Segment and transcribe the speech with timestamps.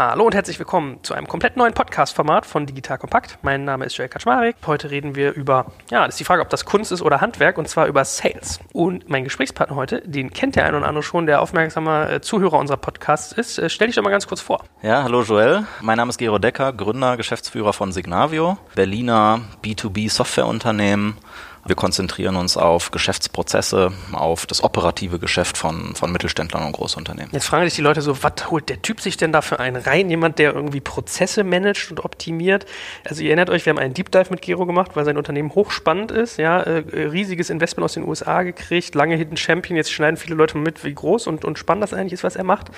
[0.00, 3.36] Hallo und herzlich willkommen zu einem komplett neuen Podcast-Format von Digital Kompakt.
[3.42, 4.56] Mein Name ist Joel Kaczmarek.
[4.66, 7.58] Heute reden wir über, ja, das ist die Frage, ob das Kunst ist oder Handwerk,
[7.58, 8.60] und zwar über Sales.
[8.72, 12.58] Und mein Gesprächspartner heute, den kennt der ein oder andere schon, der aufmerksamer äh, Zuhörer
[12.58, 13.58] unserer Podcasts ist.
[13.58, 14.64] Äh, stell dich doch mal ganz kurz vor.
[14.80, 15.66] Ja, hallo Joel.
[15.82, 21.18] Mein Name ist Gero Decker, Gründer, Geschäftsführer von Signavio, Berliner B2B-Softwareunternehmen
[21.66, 27.30] wir konzentrieren uns auf Geschäftsprozesse, auf das operative Geschäft von, von Mittelständlern und Großunternehmen.
[27.32, 29.76] Jetzt fragen sich die Leute so, was holt der Typ sich denn da für einen
[29.76, 30.08] rein?
[30.08, 32.64] Jemand, der irgendwie Prozesse managt und optimiert.
[33.04, 35.54] Also ihr erinnert euch, wir haben einen Deep Dive mit Gero gemacht, weil sein Unternehmen
[35.54, 36.38] hochspannend ist.
[36.38, 39.76] Ja, äh, riesiges Investment aus den USA gekriegt, lange Hidden Champion.
[39.76, 42.44] Jetzt schneiden viele Leute mit, wie groß und, und spannend das eigentlich ist, was er
[42.44, 42.68] macht.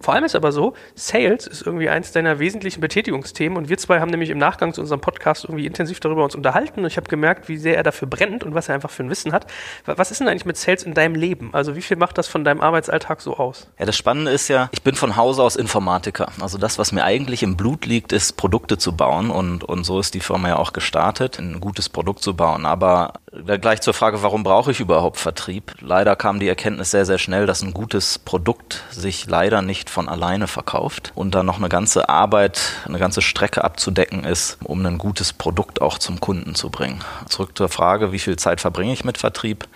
[0.00, 3.98] Vor allem ist aber so, Sales ist irgendwie eins deiner wesentlichen Betätigungsthemen und wir zwei
[3.98, 7.08] haben nämlich im Nachgang zu unserem Podcast irgendwie intensiv darüber uns unterhalten und ich habe
[7.08, 9.46] gemerkt, wie sehr er dafür brennt brennt und was er einfach für ein Wissen hat.
[9.84, 11.50] Was ist denn eigentlich mit Sales in deinem Leben?
[11.52, 13.68] Also wie viel macht das von deinem Arbeitsalltag so aus?
[13.78, 16.28] Ja, das Spannende ist ja, ich bin von Hause aus Informatiker.
[16.40, 20.00] Also das, was mir eigentlich im Blut liegt, ist Produkte zu bauen und, und so
[20.00, 22.66] ist die Firma ja auch gestartet, ein gutes Produkt zu bauen.
[22.66, 23.14] Aber
[23.60, 25.74] gleich zur Frage, warum brauche ich überhaupt Vertrieb?
[25.80, 30.08] Leider kam die Erkenntnis sehr, sehr schnell, dass ein gutes Produkt sich leider nicht von
[30.08, 34.98] alleine verkauft und da noch eine ganze Arbeit, eine ganze Strecke abzudecken ist, um ein
[34.98, 37.00] gutes Produkt auch zum Kunden zu bringen.
[37.28, 39.68] Zurück zur Frage, wie wie viel Zeit verbringe ich mit Vertrieb?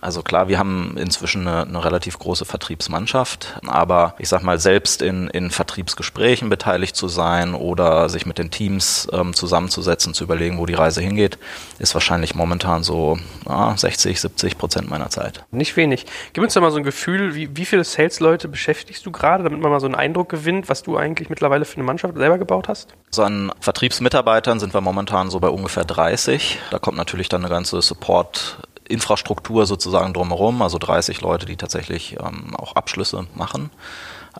[0.00, 5.02] Also klar, wir haben inzwischen eine, eine relativ große Vertriebsmannschaft, aber ich sag mal, selbst
[5.02, 10.58] in, in Vertriebsgesprächen beteiligt zu sein oder sich mit den Teams ähm, zusammenzusetzen, zu überlegen,
[10.58, 11.38] wo die Reise hingeht,
[11.78, 15.44] ist wahrscheinlich momentan so ja, 60, 70 Prozent meiner Zeit.
[15.50, 16.06] Nicht wenig.
[16.32, 19.60] Gib uns doch mal so ein Gefühl, wie, wie viele Sales-Leute beschäftigst du gerade, damit
[19.60, 22.68] man mal so einen Eindruck gewinnt, was du eigentlich mittlerweile für eine Mannschaft selber gebaut
[22.68, 22.94] hast?
[23.10, 26.58] So an Vertriebsmitarbeitern sind wir momentan so bei ungefähr 30.
[26.70, 28.58] Da kommt natürlich dann eine ganze Support
[28.90, 33.70] Infrastruktur sozusagen drumherum, also 30 Leute, die tatsächlich ähm, auch Abschlüsse machen.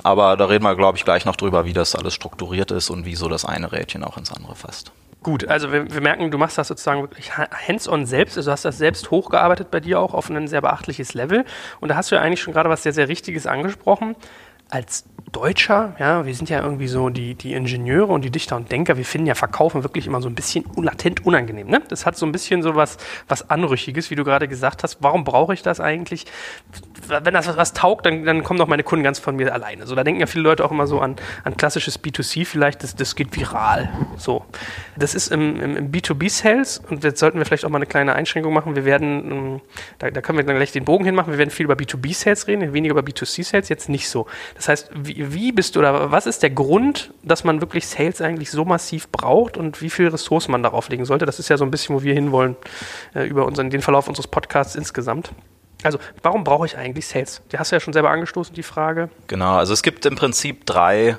[0.03, 3.05] Aber da reden wir, glaube ich, gleich noch drüber, wie das alles strukturiert ist und
[3.05, 4.93] wie so das eine Rädchen auch ins andere fasst.
[5.23, 8.78] Gut, also wir, wir merken, du machst das sozusagen wirklich hands-on selbst, also hast das
[8.78, 11.44] selbst hochgearbeitet bei dir auch auf ein sehr beachtliches Level.
[11.81, 14.16] Und da hast du ja eigentlich schon gerade was sehr, sehr Richtiges angesprochen.
[14.70, 18.72] Als Deutscher, ja, wir sind ja irgendwie so die, die Ingenieure und die Dichter und
[18.72, 21.69] Denker, wir finden ja Verkaufen wirklich immer so ein bisschen latent unangenehm.
[21.69, 21.82] Ne?
[21.88, 22.97] Das hat so ein bisschen so was,
[23.28, 24.98] was Anrüchiges, wie du gerade gesagt hast.
[25.00, 26.26] Warum brauche ich das eigentlich?
[27.09, 29.87] Wenn das was, was taugt, dann, dann kommen doch meine Kunden ganz von mir alleine.
[29.87, 32.94] So, da denken ja viele Leute auch immer so an, an klassisches B2C vielleicht, das,
[32.94, 33.91] das geht viral.
[34.16, 34.44] So.
[34.97, 38.15] Das ist im, im, im B2B-Sales und jetzt sollten wir vielleicht auch mal eine kleine
[38.15, 38.77] Einschränkung machen.
[38.77, 39.60] Wir werden, ähm,
[39.99, 42.72] da, da können wir dann gleich den Bogen hinmachen, wir werden viel über B2B-Sales reden,
[42.72, 44.27] weniger über B2C-Sales, jetzt nicht so.
[44.55, 48.21] Das heißt, wie, wie bist du oder was ist der Grund, dass man wirklich Sales
[48.21, 51.27] eigentlich so massiv braucht und wie viel Ressourcen man darauf legen sollte?
[51.27, 52.56] Das ist ja so ein bisschen, wo wir hinwollen
[53.15, 55.33] äh, über unseren, den Verlauf unseres Podcasts insgesamt.
[55.82, 57.42] Also, warum brauche ich eigentlich Sales?
[57.52, 59.08] Die hast du ja schon selber angestoßen, die Frage.
[59.26, 61.16] Genau, also es gibt im Prinzip drei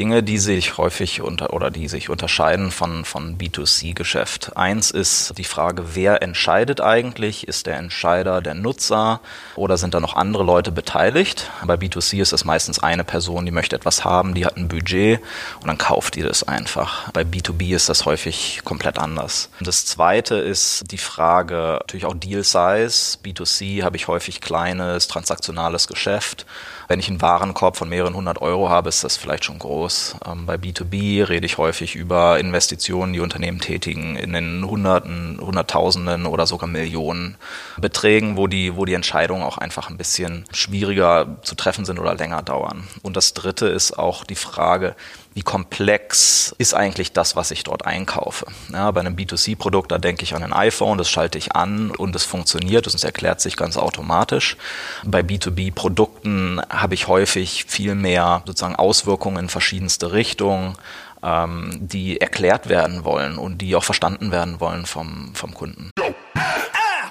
[0.00, 4.56] Dinge, die sich häufig unter oder die sich unterscheiden von, von B2C-Geschäft.
[4.56, 7.46] Eins ist die Frage, wer entscheidet eigentlich?
[7.46, 9.20] Ist der Entscheider der Nutzer
[9.56, 11.50] oder sind da noch andere Leute beteiligt?
[11.66, 15.20] Bei B2C ist es meistens eine Person, die möchte etwas haben, die hat ein Budget
[15.60, 17.10] und dann kauft die das einfach.
[17.10, 19.50] Bei B2B ist das häufig komplett anders.
[19.60, 23.18] Das zweite ist die Frage, natürlich auch Deal Size.
[23.22, 26.46] B2C habe ich häufig kleines transaktionales Geschäft
[26.90, 29.89] wenn ich einen Warenkorb von mehreren hundert Euro habe, ist das vielleicht schon groß.
[30.26, 36.26] Ähm, bei B2B rede ich häufig über Investitionen, die Unternehmen tätigen in den Hunderten, Hunderttausenden
[36.26, 37.36] oder sogar Millionen
[37.78, 42.14] Beträgen, wo die, wo die Entscheidungen auch einfach ein bisschen schwieriger zu treffen sind oder
[42.14, 42.88] länger dauern.
[43.02, 44.94] Und das dritte ist auch die Frage,
[45.34, 48.46] wie komplex ist eigentlich das, was ich dort einkaufe.
[48.72, 52.16] Ja, bei einem B2C-Produkt, da denke ich an ein iPhone, das schalte ich an und
[52.16, 54.56] es funktioniert und es erklärt sich ganz automatisch.
[55.04, 60.76] Bei B2B-Produkten habe ich häufig viel mehr sozusagen Auswirkungen in verschiedenste Richtungen
[61.22, 65.90] ähm, die erklärt werden wollen und die auch verstanden werden wollen vom, vom Kunden.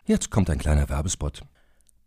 [0.06, 1.44] Jetzt kommt ein kleiner Werbespot.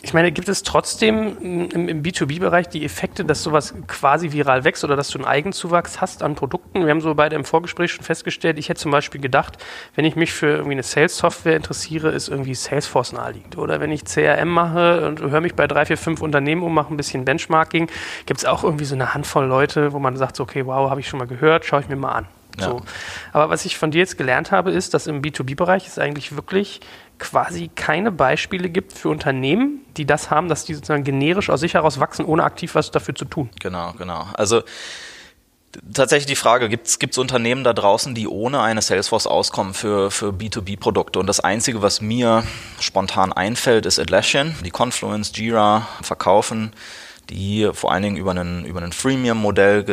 [0.00, 4.84] Ich meine, gibt es trotzdem im, im B2B-Bereich die Effekte, dass sowas quasi viral wächst
[4.84, 6.84] oder dass du einen Eigenzuwachs hast an Produkten?
[6.84, 9.58] Wir haben so beide im Vorgespräch schon festgestellt, ich hätte zum Beispiel gedacht,
[9.96, 13.58] wenn ich mich für irgendwie eine Sales-Software interessiere, ist irgendwie Salesforce naheliegend.
[13.58, 16.94] Oder wenn ich CRM mache und höre mich bei drei, vier, fünf Unternehmen um, mache
[16.94, 17.90] ein bisschen Benchmarking,
[18.26, 21.00] gibt es auch irgendwie so eine Handvoll Leute, wo man sagt, so, okay, wow, habe
[21.00, 22.28] ich schon mal gehört, schaue ich mir mal an.
[22.58, 22.70] Ja.
[22.70, 22.82] So.
[23.32, 26.80] Aber was ich von dir jetzt gelernt habe, ist, dass im B2B-Bereich es eigentlich wirklich
[27.18, 31.74] quasi keine Beispiele gibt für Unternehmen, die das haben, dass die sozusagen generisch aus sich
[31.74, 33.50] heraus wachsen, ohne aktiv was dafür zu tun.
[33.60, 34.26] Genau, genau.
[34.34, 34.62] Also
[35.92, 40.30] tatsächlich die Frage, gibt es Unternehmen da draußen, die ohne eine Salesforce auskommen für, für
[40.30, 41.18] B2B-Produkte?
[41.18, 42.44] Und das Einzige, was mir
[42.80, 46.72] spontan einfällt, ist Atlassian, die Confluence, Jira verkaufen,
[47.30, 49.84] die vor allen Dingen über einen, über einen Freemium-Modell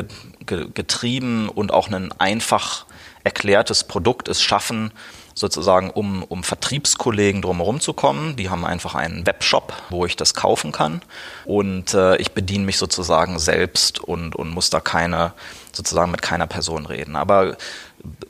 [0.46, 2.86] getrieben und auch ein einfach
[3.24, 4.92] erklärtes Produkt es schaffen,
[5.36, 8.38] sozusagen, um, um Vertriebskollegen drumherum zu kommen.
[8.38, 11.02] Die haben einfach einen Webshop, wo ich das kaufen kann.
[11.44, 15.34] Und äh, ich bediene mich sozusagen selbst und, und muss da keine,
[15.74, 17.18] sozusagen mit keiner Person reden.
[17.18, 17.58] Aber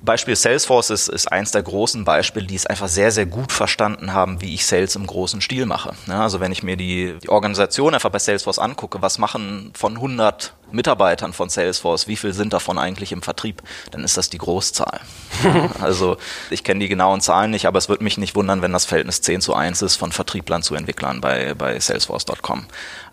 [0.02, 4.14] Beispiel Salesforce ist, ist eins der großen Beispiele, die es einfach sehr, sehr gut verstanden
[4.14, 5.94] haben, wie ich Sales im großen Stil mache.
[6.08, 9.96] Ja, also wenn ich mir die, die Organisation einfach bei Salesforce angucke, was machen von
[9.96, 13.62] 100 Mitarbeitern von Salesforce, wie viel sind davon eigentlich im Vertrieb,
[13.92, 15.00] dann ist das die Großzahl.
[15.82, 16.18] also
[16.50, 19.22] ich kenne die genauen Zahlen nicht, aber es würde mich nicht wundern, wenn das Verhältnis
[19.22, 22.66] 10 zu 1 ist von Vertrieblern zu Entwicklern bei, bei Salesforce.com.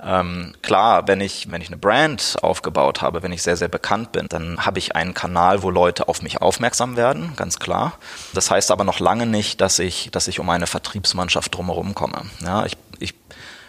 [0.05, 4.13] Ähm, klar, wenn ich, wenn ich eine Brand aufgebaut habe, wenn ich sehr, sehr bekannt
[4.13, 6.52] bin, dann habe ich einen Kanal, wo Leute auf mich aufmerksam
[6.97, 7.95] werden, ganz klar.
[8.35, 12.23] Das heißt aber noch lange nicht, dass ich, dass ich um eine Vertriebsmannschaft drumherum komme.
[12.41, 12.77] Ja, ich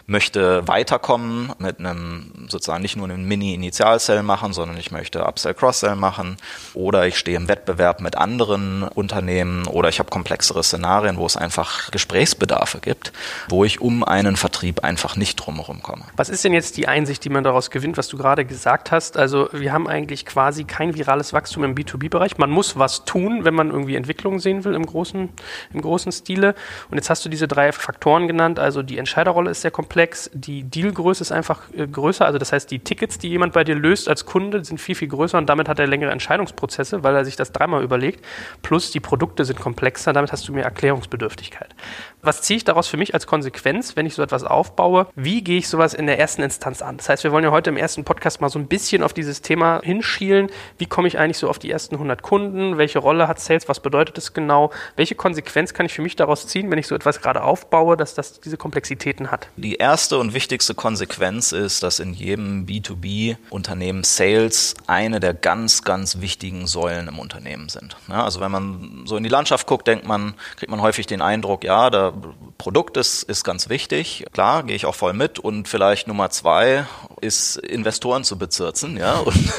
[0.05, 5.95] möchte weiterkommen mit einem sozusagen nicht nur einen Mini-Initial-Sell machen, sondern ich möchte Upsell, Cross-Sell
[5.95, 6.37] machen
[6.73, 11.37] oder ich stehe im Wettbewerb mit anderen Unternehmen oder ich habe komplexere Szenarien, wo es
[11.37, 13.13] einfach Gesprächsbedarfe gibt,
[13.47, 16.03] wo ich um einen Vertrieb einfach nicht drumherum komme.
[16.17, 19.15] Was ist denn jetzt die Einsicht, die man daraus gewinnt, was du gerade gesagt hast?
[19.15, 22.37] Also wir haben eigentlich quasi kein virales Wachstum im B2B-Bereich.
[22.37, 25.29] Man muss was tun, wenn man irgendwie Entwicklung sehen will im großen,
[25.73, 26.55] im großen Stile.
[26.91, 28.59] Und jetzt hast du diese drei Faktoren genannt.
[28.59, 32.51] Also die Entscheiderrolle ist sehr komplex komplex, die Dealgröße ist einfach äh, größer, also das
[32.51, 35.47] heißt, die Tickets, die jemand bei dir löst als Kunde, sind viel, viel größer und
[35.47, 38.25] damit hat er längere Entscheidungsprozesse, weil er sich das dreimal überlegt,
[38.63, 41.75] plus die Produkte sind komplexer, damit hast du mehr Erklärungsbedürftigkeit.
[42.23, 45.07] Was ziehe ich daraus für mich als Konsequenz, wenn ich so etwas aufbaue?
[45.15, 46.97] Wie gehe ich sowas in der ersten Instanz an?
[46.97, 49.41] Das heißt, wir wollen ja heute im ersten Podcast mal so ein bisschen auf dieses
[49.41, 50.47] Thema hinschielen.
[50.79, 52.77] Wie komme ich eigentlich so auf die ersten 100 Kunden?
[52.77, 53.67] Welche Rolle hat Sales?
[53.67, 54.71] Was bedeutet es genau?
[54.95, 58.15] Welche Konsequenz kann ich für mich daraus ziehen, wenn ich so etwas gerade aufbaue, dass
[58.15, 59.49] das diese Komplexitäten hat?
[59.57, 66.21] Die erste und wichtigste Konsequenz ist, dass in jedem B2B-Unternehmen Sales eine der ganz, ganz
[66.21, 67.97] wichtigen Säulen im Unternehmen sind.
[68.07, 71.21] Ja, also wenn man so in die Landschaft guckt, denkt man, kriegt man häufig den
[71.21, 72.13] Eindruck, ja, da
[72.57, 74.23] Produkt ist, ist ganz wichtig.
[74.31, 75.37] Klar, gehe ich auch voll mit.
[75.37, 76.85] Und vielleicht Nummer zwei
[77.19, 79.53] ist, Investoren zu bezirzen, ja, und,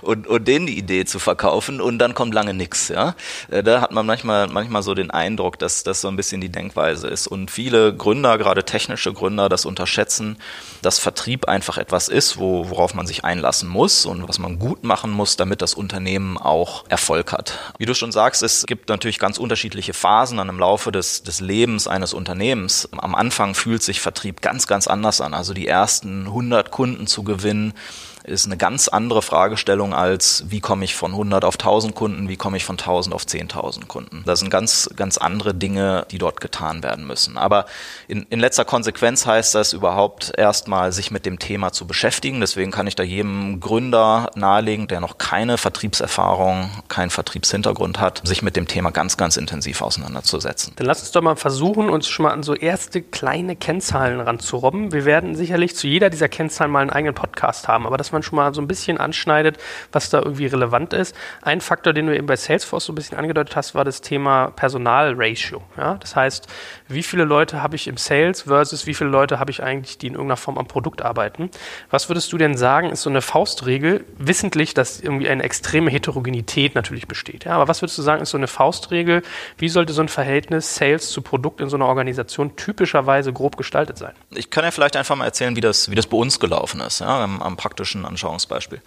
[0.00, 3.14] und, und denen die Idee zu verkaufen und dann kommt lange nichts, ja.
[3.50, 6.48] Äh, da hat man manchmal, manchmal so den Eindruck, dass das so ein bisschen die
[6.48, 7.26] Denkweise ist.
[7.26, 10.36] Und viele Gründer, gerade technische Gründer, das unterschätzen,
[10.82, 14.84] dass Vertrieb einfach etwas ist, wo, worauf man sich einlassen muss und was man gut
[14.84, 17.58] machen muss, damit das Unternehmen auch Erfolg hat.
[17.78, 21.40] Wie du schon sagst, es gibt natürlich ganz unterschiedliche Phasen dann im Laufe des, des
[21.40, 22.88] Lebens eines Unternehmens.
[22.96, 25.34] Am Anfang fühlt sich Vertrieb ganz, ganz anders an.
[25.34, 27.74] Also die ersten 100 Kunden zu gewinnen,
[28.28, 32.36] ist eine ganz andere Fragestellung als, wie komme ich von 100 auf 1000 Kunden, wie
[32.36, 34.22] komme ich von 1000 auf 10.000 Kunden.
[34.26, 37.38] Das sind ganz, ganz andere Dinge, die dort getan werden müssen.
[37.38, 37.66] Aber
[38.06, 42.40] in, in letzter Konsequenz heißt das überhaupt erstmal, sich mit dem Thema zu beschäftigen.
[42.40, 48.42] Deswegen kann ich da jedem Gründer nahelegen, der noch keine Vertriebserfahrung, keinen Vertriebshintergrund hat, sich
[48.42, 50.74] mit dem Thema ganz, ganz intensiv auseinanderzusetzen.
[50.76, 54.92] Dann lass uns doch mal versuchen, uns schon mal an so erste kleine Kennzahlen ranzurobben.
[54.92, 58.17] Wir werden sicherlich zu jeder dieser Kennzahlen mal einen eigenen Podcast haben, aber dass man
[58.18, 59.58] man schon mal so ein bisschen anschneidet,
[59.92, 61.14] was da irgendwie relevant ist.
[61.42, 64.50] Ein Faktor, den du eben bei Salesforce so ein bisschen angedeutet hast, war das Thema
[64.50, 65.62] Personalratio.
[65.76, 65.94] Ja?
[65.94, 66.46] Das heißt,
[66.88, 70.08] wie viele Leute habe ich im Sales versus wie viele Leute habe ich eigentlich, die
[70.08, 71.50] in irgendeiner Form am Produkt arbeiten.
[71.90, 76.74] Was würdest du denn sagen, ist so eine Faustregel, wissentlich, dass irgendwie eine extreme Heterogenität
[76.74, 77.44] natürlich besteht.
[77.44, 77.52] Ja?
[77.52, 79.22] Aber was würdest du sagen, ist so eine Faustregel,
[79.56, 83.98] wie sollte so ein Verhältnis Sales zu Produkt in so einer Organisation typischerweise grob gestaltet
[83.98, 84.12] sein?
[84.34, 87.00] Ich kann ja vielleicht einfach mal erzählen, wie das, wie das bei uns gelaufen ist,
[87.00, 88.80] ja, am, am praktischen Anschauungsbeispiel.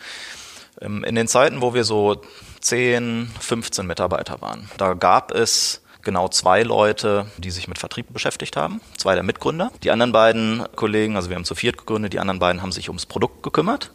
[0.82, 2.22] Ähm, in den Zeiten, wo wir so
[2.62, 8.58] 10, 15 Mitarbeiter waren, da gab es genau zwei Leute, die sich mit Vertrieb beschäftigt
[8.58, 9.72] haben, zwei der Mitgründer.
[9.84, 12.90] Die anderen beiden Kollegen, also wir haben zu viert gegründet, die anderen beiden haben sich
[12.90, 13.92] ums Produkt gekümmert.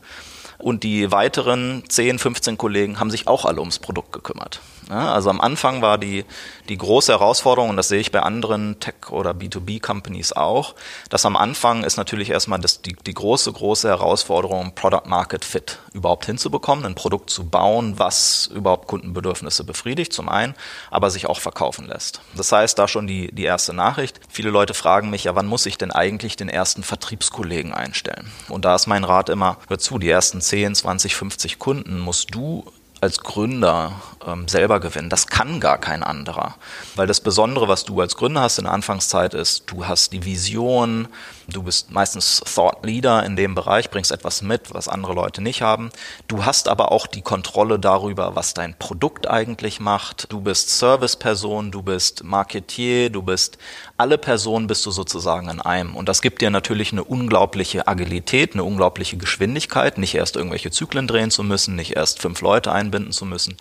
[0.59, 4.61] Und die weiteren 10, 15 Kollegen haben sich auch alle ums Produkt gekümmert.
[4.89, 6.25] Also am Anfang war die,
[6.69, 10.75] die große Herausforderung, und das sehe ich bei anderen Tech- oder B2B-Companies auch,
[11.11, 15.79] dass am Anfang ist natürlich erstmal das, die, die große, große Herausforderung, Product Market Fit
[15.93, 20.55] überhaupt hinzubekommen, ein Produkt zu bauen, was überhaupt Kundenbedürfnisse befriedigt, zum einen,
[20.91, 22.21] aber sich auch verkaufen lässt.
[22.37, 24.21] Das heißt, da schon die, die erste Nachricht.
[24.29, 28.31] Viele Leute fragen mich, ja, wann muss ich denn eigentlich den ersten Vertriebskollegen einstellen?
[28.49, 32.35] Und da ist mein Rat immer, hör zu, die ersten 10, 20, 50 Kunden musst
[32.35, 32.65] du
[33.01, 33.93] als Gründer
[34.27, 35.11] ähm, selber gewinnen.
[35.11, 36.57] Das kann gar kein anderer.
[36.95, 40.25] Weil das Besondere, was du als Gründer hast in der Anfangszeit, ist, du hast die
[40.25, 41.09] Vision,
[41.49, 45.63] du bist meistens Thought Leader in dem Bereich, bringst etwas mit, was andere Leute nicht
[45.63, 45.91] haben.
[46.29, 50.33] Du hast aber auch die Kontrolle darüber, was dein Produkt eigentlich macht.
[50.33, 53.59] Du bist Serviceperson, du bist Marketier, du bist
[53.99, 55.97] alle Personen bist du sozusagen in einem.
[55.97, 61.07] Und das gibt dir natürlich eine unglaubliche Agilität, eine unglaubliche Geschwindigkeit, nicht erst irgendwelche Zyklen
[61.07, 63.57] drehen zu müssen, nicht erst fünf Leute einbinden zu müssen.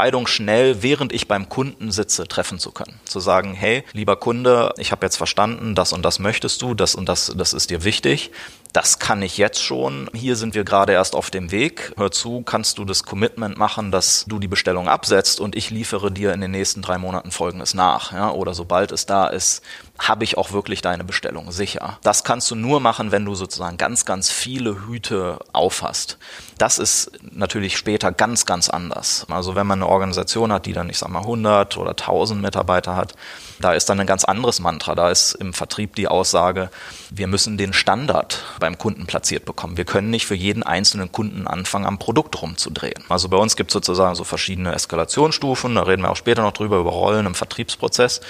[0.00, 2.98] Entscheidung schnell, während ich beim Kunden sitze, treffen zu können.
[3.04, 6.94] Zu sagen, hey, lieber Kunde, ich habe jetzt verstanden, das und das möchtest du, das
[6.94, 8.30] und das, das ist dir wichtig
[8.72, 10.08] das kann ich jetzt schon.
[10.14, 11.92] Hier sind wir gerade erst auf dem Weg.
[11.96, 16.10] Hör zu, kannst du das Commitment machen, dass du die Bestellung absetzt und ich liefere
[16.10, 18.12] dir in den nächsten drei Monaten Folgendes nach.
[18.12, 18.30] Ja?
[18.30, 19.62] Oder sobald es da ist,
[20.00, 21.98] habe ich auch wirklich deine Bestellung sicher.
[22.02, 26.16] Das kannst du nur machen, wenn du sozusagen ganz, ganz viele Hüte aufhast.
[26.56, 29.26] Das ist natürlich später ganz, ganz anders.
[29.30, 32.96] Also wenn man eine Organisation hat, die dann, ich sag mal, 100 oder 1000 Mitarbeiter
[32.96, 33.14] hat,
[33.60, 34.94] da ist dann ein ganz anderes Mantra.
[34.94, 36.70] Da ist im Vertrieb die Aussage,
[37.10, 39.76] wir müssen den Standard beim Kunden platziert bekommen.
[39.76, 43.04] Wir können nicht für jeden einzelnen Kunden anfangen, am Produkt rumzudrehen.
[43.10, 46.52] Also bei uns gibt es sozusagen so verschiedene Eskalationsstufen, da reden wir auch später noch
[46.52, 48.20] drüber, über Rollen im Vertriebsprozess.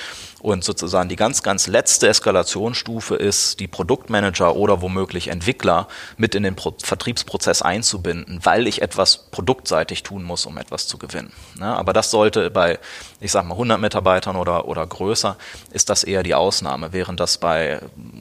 [0.41, 6.43] Und sozusagen die ganz, ganz letzte Eskalationsstufe ist, die Produktmanager oder womöglich Entwickler mit in
[6.43, 11.33] den Pro Vertriebsprozess einzubinden, weil ich etwas produktseitig tun muss, um etwas zu gewinnen.
[11.59, 12.79] Ja, aber das sollte bei,
[13.21, 15.37] ich sag mal, 100 Mitarbeitern oder, oder größer,
[15.73, 17.81] ist das eher die Ausnahme, während das bei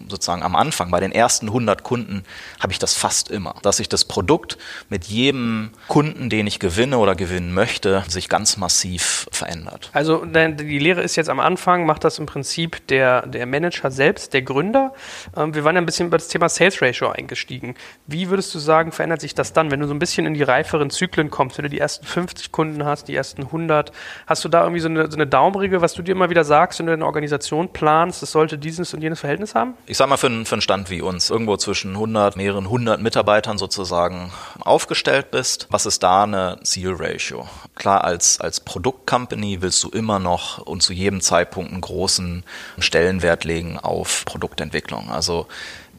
[0.10, 2.24] sozusagen am Anfang, bei den ersten 100 Kunden,
[2.60, 4.58] habe ich das fast immer, dass sich das Produkt
[4.90, 9.90] mit jedem Kunden, den ich gewinne oder gewinnen möchte, sich ganz massiv verändert.
[9.94, 14.34] Also die Lehre ist jetzt am Anfang, macht das im Prinzip der, der Manager selbst,
[14.34, 14.94] der Gründer.
[15.36, 17.76] Ähm, wir waren ja ein bisschen über das Thema Sales Ratio eingestiegen.
[18.08, 20.44] Wie würdest du sagen, verändert sich das dann, wenn du so ein bisschen in die
[20.44, 23.92] reiferen Zyklen kommst, wenn du die ersten 50 Kunden hast, die ersten 100?
[24.28, 26.80] Hast du da irgendwie so eine, so eine Daumenregel, was du dir immer wieder sagst,
[26.80, 29.76] wenn du eine Organisation planst, es sollte dieses und jenes Verhältnis haben?
[29.86, 33.02] Ich sag mal für, einen, für einen Stand wie uns, irgendwo zwischen 100, mehreren 100
[33.02, 34.32] Mitarbeitern sozusagen
[34.62, 37.48] aufgestellt bist, was ist da eine Zielratio?
[37.76, 42.44] Klar, als, als Produktcompany willst du immer noch und zu jedem Zeitpunkt einen großen
[42.80, 45.10] Stellenwert legen auf Produktentwicklung.
[45.10, 45.48] Also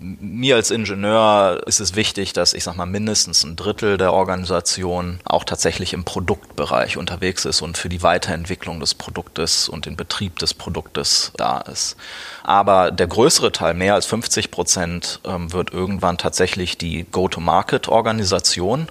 [0.01, 5.21] mir als Ingenieur ist es wichtig, dass ich sag mal mindestens ein Drittel der Organisation
[5.25, 10.39] auch tatsächlich im Produktbereich unterwegs ist und für die Weiterentwicklung des Produktes und den Betrieb
[10.39, 11.97] des Produktes da ist.
[12.43, 18.89] Aber der größere Teil, mehr als 50 Prozent, ähm, wird irgendwann tatsächlich die Go-to-Market-Organisation,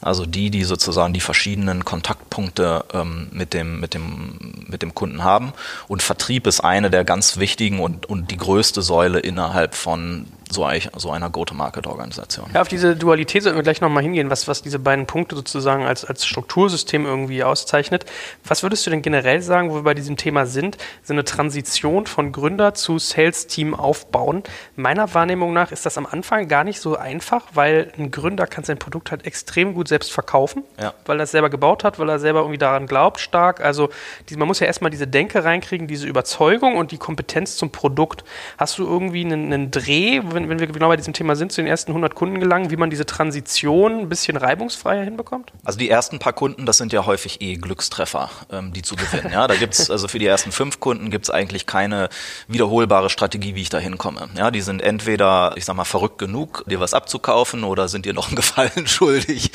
[0.00, 5.24] also die, die sozusagen die verschiedenen Kontaktpunkte ähm, mit, dem, mit, dem, mit dem Kunden
[5.24, 5.52] haben.
[5.88, 10.68] Und Vertrieb ist eine der ganz wichtigen und, und die größte Säule innerhalb von so,
[10.96, 12.50] so einer Go-to-Market-Organisation.
[12.54, 15.84] Ja, auf diese Dualität sollten wir gleich nochmal hingehen, was, was diese beiden Punkte sozusagen
[15.84, 18.04] als, als Struktursystem irgendwie auszeichnet.
[18.44, 22.06] Was würdest du denn generell sagen, wo wir bei diesem Thema sind, so eine Transition
[22.06, 24.42] von Gründer zu Sales-Team aufbauen?
[24.76, 28.64] Meiner Wahrnehmung nach ist das am Anfang gar nicht so einfach, weil ein Gründer kann
[28.64, 30.94] sein Produkt halt extrem gut selbst verkaufen, ja.
[31.06, 33.60] weil er es selber gebaut hat, weil er selber irgendwie daran glaubt stark.
[33.60, 33.88] Also
[34.28, 38.24] die, man muss ja erstmal diese Denke reinkriegen, diese Überzeugung und die Kompetenz zum Produkt.
[38.58, 41.52] Hast du irgendwie einen, einen Dreh, wenn wenn, wenn wir genau bei diesem Thema sind,
[41.52, 45.52] zu den ersten 100 Kunden gelangen, wie man diese Transition ein bisschen reibungsfreier hinbekommt?
[45.64, 49.32] Also die ersten paar Kunden, das sind ja häufig eh Glückstreffer, ähm, die zu gewinnen.
[49.32, 52.08] Ja, da gibt's also für die ersten fünf Kunden gibt's eigentlich keine
[52.48, 54.28] wiederholbare Strategie, wie ich da hinkomme.
[54.36, 58.14] Ja, die sind entweder, ich sag mal, verrückt genug, dir was abzukaufen oder sind dir
[58.14, 59.50] noch einen Gefallen schuldig,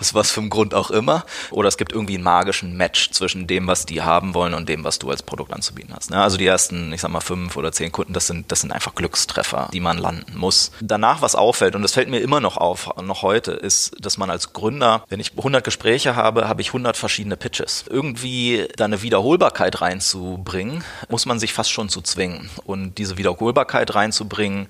[0.00, 1.24] aus was für einem Grund auch immer.
[1.50, 4.84] Oder es gibt irgendwie einen magischen Match zwischen dem, was die haben wollen und dem,
[4.84, 6.10] was du als Produkt anzubieten hast.
[6.10, 8.72] Ja, also die ersten, ich sag mal, fünf oder zehn Kunden, das sind, das sind
[8.72, 10.72] einfach Glückstreffer, die man landen muss.
[10.80, 14.30] Danach, was auffällt, und das fällt mir immer noch auf, noch heute, ist, dass man
[14.30, 17.84] als Gründer, wenn ich 100 Gespräche habe, habe ich 100 verschiedene Pitches.
[17.88, 22.50] Irgendwie da eine Wiederholbarkeit reinzubringen, muss man sich fast schon zu zwingen.
[22.64, 24.68] Und diese Wiederholbarkeit reinzubringen,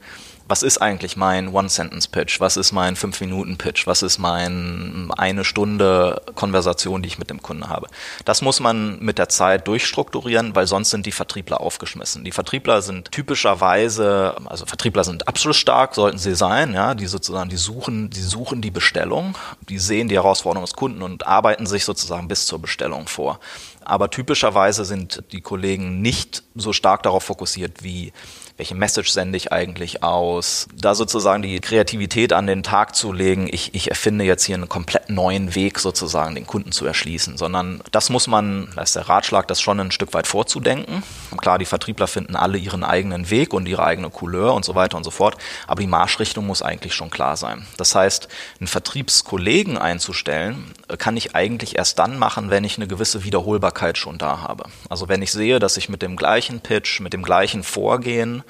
[0.50, 2.40] was ist eigentlich mein One-Sentence-Pitch?
[2.40, 3.86] Was ist mein Fünf-Minuten-Pitch?
[3.86, 7.86] Was ist mein eine Stunde Konversation, die ich mit dem Kunden habe?
[8.24, 12.24] Das muss man mit der Zeit durchstrukturieren, weil sonst sind die Vertriebler aufgeschmissen.
[12.24, 17.56] Die Vertriebler sind typischerweise, also Vertriebler sind abschlussstark, sollten sie sein, ja, die sozusagen, die
[17.56, 19.38] suchen, die suchen die Bestellung,
[19.68, 23.38] die sehen die Herausforderung des Kunden und arbeiten sich sozusagen bis zur Bestellung vor.
[23.84, 28.12] Aber typischerweise sind die Kollegen nicht so stark darauf fokussiert wie
[28.60, 33.48] welche Message sende ich eigentlich aus, da sozusagen die Kreativität an den Tag zu legen,
[33.50, 37.82] ich, ich erfinde jetzt hier einen komplett neuen Weg sozusagen, den Kunden zu erschließen, sondern
[37.90, 41.02] das muss man, da ist der Ratschlag, das schon ein Stück weit vorzudenken.
[41.38, 44.98] Klar, die Vertriebler finden alle ihren eigenen Weg und ihre eigene Couleur und so weiter
[44.98, 47.66] und so fort, aber die Marschrichtung muss eigentlich schon klar sein.
[47.78, 53.24] Das heißt, einen Vertriebskollegen einzustellen, kann ich eigentlich erst dann machen, wenn ich eine gewisse
[53.24, 54.64] Wiederholbarkeit schon da habe.
[54.90, 58.44] Also wenn ich sehe, dass ich mit dem gleichen Pitch, mit dem gleichen Vorgehen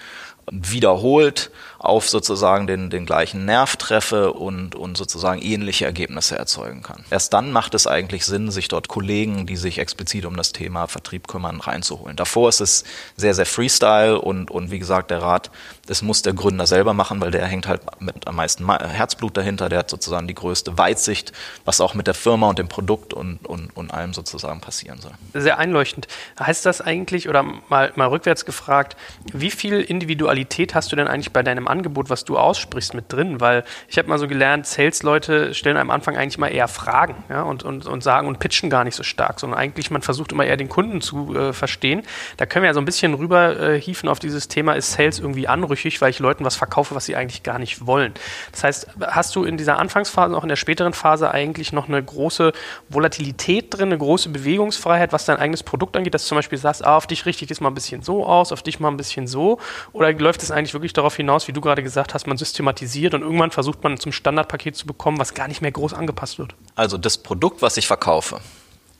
[0.51, 7.05] wiederholt auf sozusagen den, den gleichen Nerv treffe und, und sozusagen ähnliche Ergebnisse erzeugen kann.
[7.11, 10.89] Erst dann macht es eigentlich Sinn, sich dort Kollegen, die sich explizit um das Thema
[10.89, 12.17] Vertrieb kümmern, reinzuholen.
[12.17, 12.85] Davor ist es
[13.17, 15.51] sehr, sehr Freestyle und, und wie gesagt, der Rat,
[15.89, 19.71] es muss der Gründer selber machen, weil der hängt halt mit am meisten Herzblut dahinter,
[19.71, 21.33] der hat sozusagen die größte Weitsicht,
[21.65, 25.13] was auch mit der Firma und dem Produkt und, und, und allem sozusagen passieren soll.
[25.33, 26.09] Sehr einleuchtend.
[26.39, 28.99] Heißt das eigentlich, oder mal, mal rückwärts gefragt,
[29.33, 33.41] wie viel Individualität hast du denn eigentlich bei deinem Angebot, was du aussprichst, mit drin?
[33.41, 37.43] Weil ich habe mal so gelernt, Sales-Leute stellen am Anfang eigentlich mal eher Fragen ja,
[37.43, 40.45] und, und, und sagen und pitchen gar nicht so stark, sondern eigentlich man versucht immer
[40.45, 42.03] eher den Kunden zu äh, verstehen.
[42.37, 45.19] Da können wir ja so ein bisschen rüber äh, hieven auf dieses Thema, ist Sales
[45.19, 48.13] irgendwie anrüchig, weil ich Leuten was verkaufe, was sie eigentlich gar nicht wollen.
[48.53, 52.03] Das heißt, hast du in dieser Anfangsphase, auch in der späteren Phase eigentlich noch eine
[52.03, 52.53] große
[52.89, 56.85] Volatilität drin, eine große Bewegungsfreiheit, was dein eigenes Produkt angeht, dass du zum Beispiel sagst,
[56.85, 58.97] ah, auf dich richte ich das mal ein bisschen so aus, auf dich mal ein
[58.97, 59.59] bisschen so?
[59.93, 63.23] Oder läuft es eigentlich wirklich darauf hinaus, wie du gerade gesagt hast, man systematisiert und
[63.23, 66.55] irgendwann versucht man zum Standardpaket zu bekommen, was gar nicht mehr groß angepasst wird?
[66.75, 68.41] Also das Produkt, was ich verkaufe,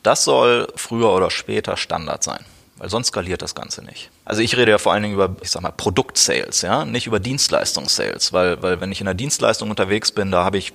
[0.03, 2.45] das soll früher oder später Standard sein.
[2.81, 4.09] Weil sonst skaliert das Ganze nicht.
[4.25, 7.21] Also ich rede ja vor allen Dingen über, ich sag mal, Produktsales, ja, nicht über
[7.21, 10.73] Dienstleistungssales, weil, weil wenn ich in der Dienstleistung unterwegs bin, da habe ich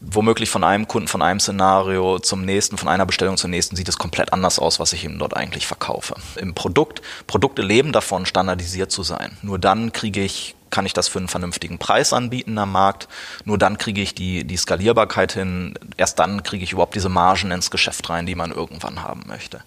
[0.00, 3.88] womöglich von einem Kunden, von einem Szenario zum nächsten, von einer Bestellung zur nächsten sieht
[3.88, 6.16] es komplett anders aus, was ich ihm dort eigentlich verkaufe.
[6.36, 9.36] Im Produkt, Produkte leben davon, standardisiert zu sein.
[9.42, 13.08] Nur dann kriege ich kann ich das für einen vernünftigen Preis anbieten am Markt.
[13.44, 15.74] Nur dann kriege ich die, die Skalierbarkeit hin.
[15.96, 19.60] Erst dann kriege ich überhaupt diese Margen ins Geschäft rein, die man irgendwann haben möchte.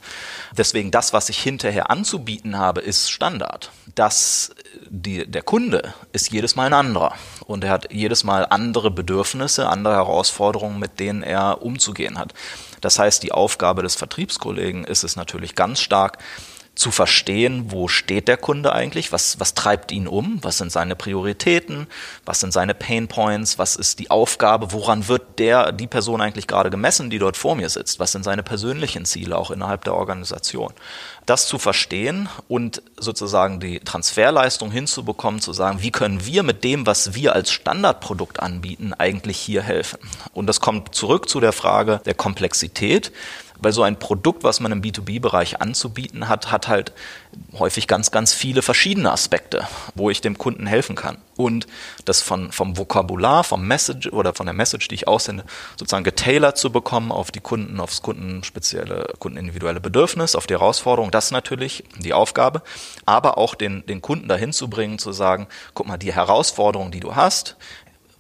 [0.58, 3.72] Deswegen das, was ich hinterher anzubieten habe, ist Standard.
[3.96, 4.54] Das,
[4.90, 7.14] die, der Kunde ist jedes Mal ein anderer.
[7.46, 12.34] Und er hat jedes Mal andere Bedürfnisse, andere Herausforderungen, mit denen er umzugehen hat.
[12.82, 16.18] Das heißt, die Aufgabe des Vertriebskollegen ist es natürlich ganz stark,
[16.82, 20.96] zu verstehen, wo steht der Kunde eigentlich, was, was treibt ihn um, was sind seine
[20.96, 21.88] Prioritäten,
[22.26, 26.48] was sind seine Pain Points, was ist die Aufgabe, woran wird der, die Person eigentlich
[26.48, 29.94] gerade gemessen, die dort vor mir sitzt, was sind seine persönlichen Ziele auch innerhalb der
[29.94, 30.74] Organisation.
[31.32, 36.86] Das zu verstehen und sozusagen die Transferleistung hinzubekommen, zu sagen, wie können wir mit dem,
[36.86, 40.00] was wir als Standardprodukt anbieten, eigentlich hier helfen.
[40.34, 43.14] Und das kommt zurück zu der Frage der Komplexität
[43.62, 46.94] weil so ein Produkt, was man im B2B-Bereich anzubieten hat, hat halt
[47.58, 51.18] häufig ganz, ganz viele verschiedene Aspekte, wo ich dem Kunden helfen kann.
[51.38, 51.68] Und
[52.06, 55.46] das von, vom Vokabular, vom Message oder von der Message, die ich aussende,
[55.78, 61.32] sozusagen getailert zu bekommen auf die Kunden, aufs kundenspezielle, kundenindividuelle Bedürfnis, auf die Herausforderung, das
[61.32, 62.64] natürlich die Aufgabe,
[63.06, 67.00] aber auch den, den Kunden dahin zu bringen, zu sagen, guck mal, die Herausforderung, die
[67.00, 67.58] du hast,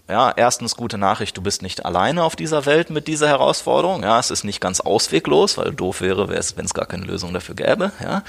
[0.08, 4.04] ja, erstens gute Nachricht, du bist nicht alleine auf dieser Welt mit dieser Herausforderung.
[4.04, 7.56] Ja, es ist nicht ganz ausweglos, weil doof wäre, wenn es gar keine Lösung dafür
[7.56, 7.94] gäbe.
[8.04, 8.24] Ja,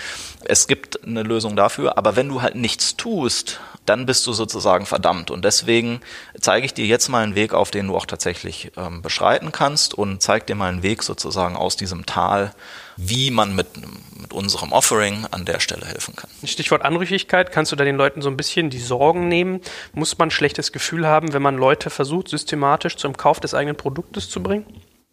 [0.45, 4.87] es gibt eine Lösung dafür, aber wenn du halt nichts tust dann bist du sozusagen
[4.87, 5.31] verdammt.
[5.31, 6.01] Und deswegen
[6.41, 9.95] zeige ich dir jetzt mal einen Weg auf, den du auch tatsächlich ähm, beschreiten kannst
[9.95, 12.53] und zeige dir mal einen Weg sozusagen aus diesem Tal,
[12.97, 13.69] wie man mit,
[14.21, 16.31] mit unserem Offering an der Stelle helfen kann.
[16.45, 19.61] Stichwort Anrüchigkeit, kannst du da den Leuten so ein bisschen die Sorgen nehmen?
[19.95, 23.77] Muss man ein schlechtes Gefühl haben, wenn man Leute versucht, systematisch zum Kauf des eigenen
[23.77, 24.67] Produktes zu bringen?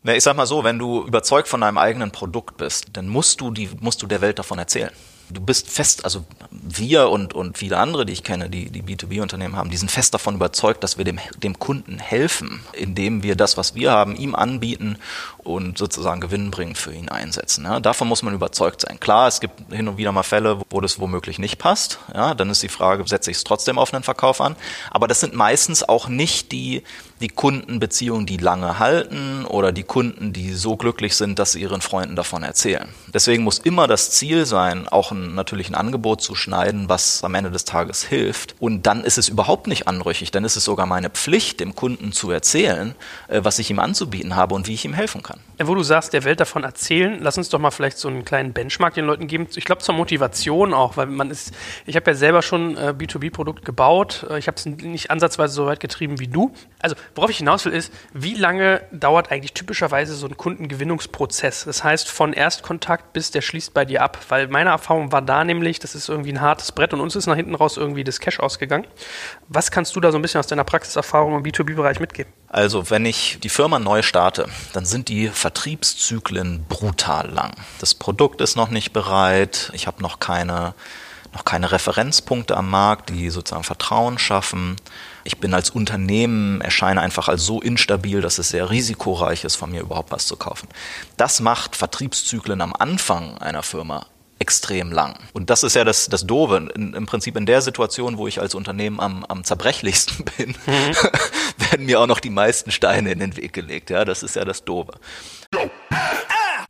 [0.03, 3.41] Na, ich sag mal so, wenn du überzeugt von deinem eigenen Produkt bist, dann musst
[3.41, 4.91] du die, musst du der Welt davon erzählen
[5.29, 9.55] du bist fest, also wir und, und viele andere, die ich kenne, die, die B2B-Unternehmen
[9.55, 13.57] haben, die sind fest davon überzeugt, dass wir dem, dem Kunden helfen, indem wir das,
[13.57, 14.97] was wir haben, ihm anbieten
[15.43, 17.65] und sozusagen gewinnbringend für ihn einsetzen.
[17.65, 18.99] Ja, davon muss man überzeugt sein.
[18.99, 21.99] Klar, es gibt hin und wieder mal Fälle, wo das womöglich nicht passt.
[22.13, 24.55] Ja, dann ist die Frage, setze ich es trotzdem auf einen Verkauf an?
[24.91, 26.83] Aber das sind meistens auch nicht die,
[27.21, 31.81] die Kundenbeziehungen, die lange halten oder die Kunden, die so glücklich sind, dass sie ihren
[31.81, 32.89] Freunden davon erzählen.
[33.13, 37.35] Deswegen muss immer das Ziel sein, auch ein, natürlich ein Angebot zu schneiden, was am
[37.35, 38.55] Ende des Tages hilft.
[38.59, 40.31] Und dann ist es überhaupt nicht anrüchig.
[40.31, 42.95] Dann ist es sogar meine Pflicht, dem Kunden zu erzählen,
[43.27, 45.28] äh, was ich ihm anzubieten habe und wie ich ihm helfen kann.
[45.61, 48.53] Wo du sagst, der Welt davon erzählen, lass uns doch mal vielleicht so einen kleinen
[48.53, 49.47] Benchmark den Leuten geben.
[49.55, 51.53] Ich glaube zur Motivation auch, weil man ist,
[51.85, 54.25] ich habe ja selber schon äh, B2B-Produkt gebaut.
[54.29, 56.53] Äh, ich habe es nicht ansatzweise so weit getrieben wie du.
[56.81, 61.65] Also worauf ich hinaus will, ist, wie lange dauert eigentlich typischerweise so ein Kundengewinnungsprozess?
[61.65, 64.17] Das heißt, von Erstkontakt bis der schließt bei dir ab.
[64.29, 67.27] Weil meine Erfahrung war da nämlich, das ist irgendwie ein hartes Brett und uns ist
[67.27, 68.87] nach hinten raus irgendwie das Cash ausgegangen.
[69.49, 72.31] Was kannst du da so ein bisschen aus deiner Praxiserfahrung im B2B-Bereich mitgeben?
[72.49, 77.53] Also, wenn ich die Firma neu starte, dann sind die Vertriebszyklen brutal lang.
[77.79, 80.73] Das Produkt ist noch nicht bereit, ich habe noch keine,
[81.31, 84.77] noch keine Referenzpunkte am Markt, die sozusagen Vertrauen schaffen.
[85.23, 89.69] Ich bin als Unternehmen, erscheine einfach als so instabil, dass es sehr risikoreich ist, von
[89.69, 90.67] mir überhaupt was zu kaufen.
[91.17, 94.07] Das macht Vertriebszyklen am Anfang einer Firma
[94.39, 95.19] extrem lang.
[95.33, 96.69] Und das ist ja das, das Doofe.
[96.73, 100.95] In, Im Prinzip in der Situation, wo ich als Unternehmen am, am zerbrechlichsten bin, mhm.
[101.57, 103.89] werden mir auch noch die meisten Steine in den Weg gelegt.
[103.89, 104.93] Ja, das ist ja das Doofe.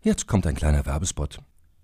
[0.02, 1.40] Jetzt kommt ein kleiner Werbespot.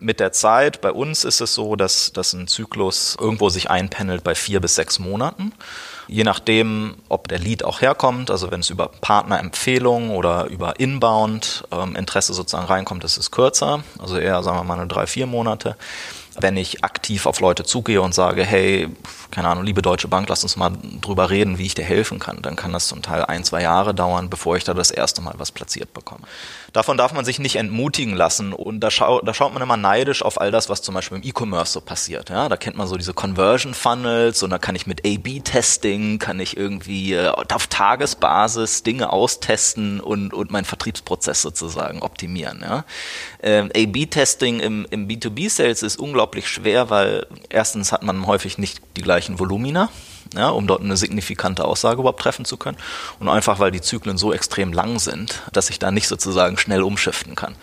[0.00, 4.22] Mit der Zeit, bei uns ist es so, dass, dass ein Zyklus irgendwo sich einpendelt
[4.22, 5.52] bei vier bis sechs Monaten.
[6.06, 11.64] Je nachdem, ob der Lead auch herkommt, also wenn es über Partnerempfehlungen oder über Inbound
[11.72, 15.26] ähm, Interesse sozusagen reinkommt, ist es kürzer, also eher, sagen wir mal, eine drei, vier
[15.26, 15.76] Monate
[16.40, 18.88] wenn ich aktiv auf Leute zugehe und sage, hey,
[19.30, 22.40] keine Ahnung, liebe Deutsche Bank, lass uns mal drüber reden, wie ich dir helfen kann,
[22.42, 25.34] dann kann das zum Teil ein, zwei Jahre dauern, bevor ich da das erste Mal
[25.38, 26.22] was platziert bekomme.
[26.72, 30.22] Davon darf man sich nicht entmutigen lassen und da, schau, da schaut man immer neidisch
[30.22, 32.28] auf all das, was zum Beispiel im E-Commerce so passiert.
[32.28, 36.40] Ja, da kennt man so diese Conversion Funnels und da kann ich mit A-B-Testing, kann
[36.40, 42.60] ich irgendwie äh, auf Tagesbasis Dinge austesten und, und meinen Vertriebsprozess sozusagen optimieren.
[42.62, 42.84] Ja.
[43.42, 49.02] Ähm, A-B-Testing im, im B2B-Sales ist unglaublich schwer, weil erstens hat man häufig nicht die
[49.02, 49.88] gleichen Volumina
[50.34, 52.76] ja, um dort eine signifikante Aussage überhaupt treffen zu können.
[53.18, 56.82] Und einfach, weil die Zyklen so extrem lang sind, dass ich da nicht sozusagen schnell
[56.82, 57.56] umschiften kann.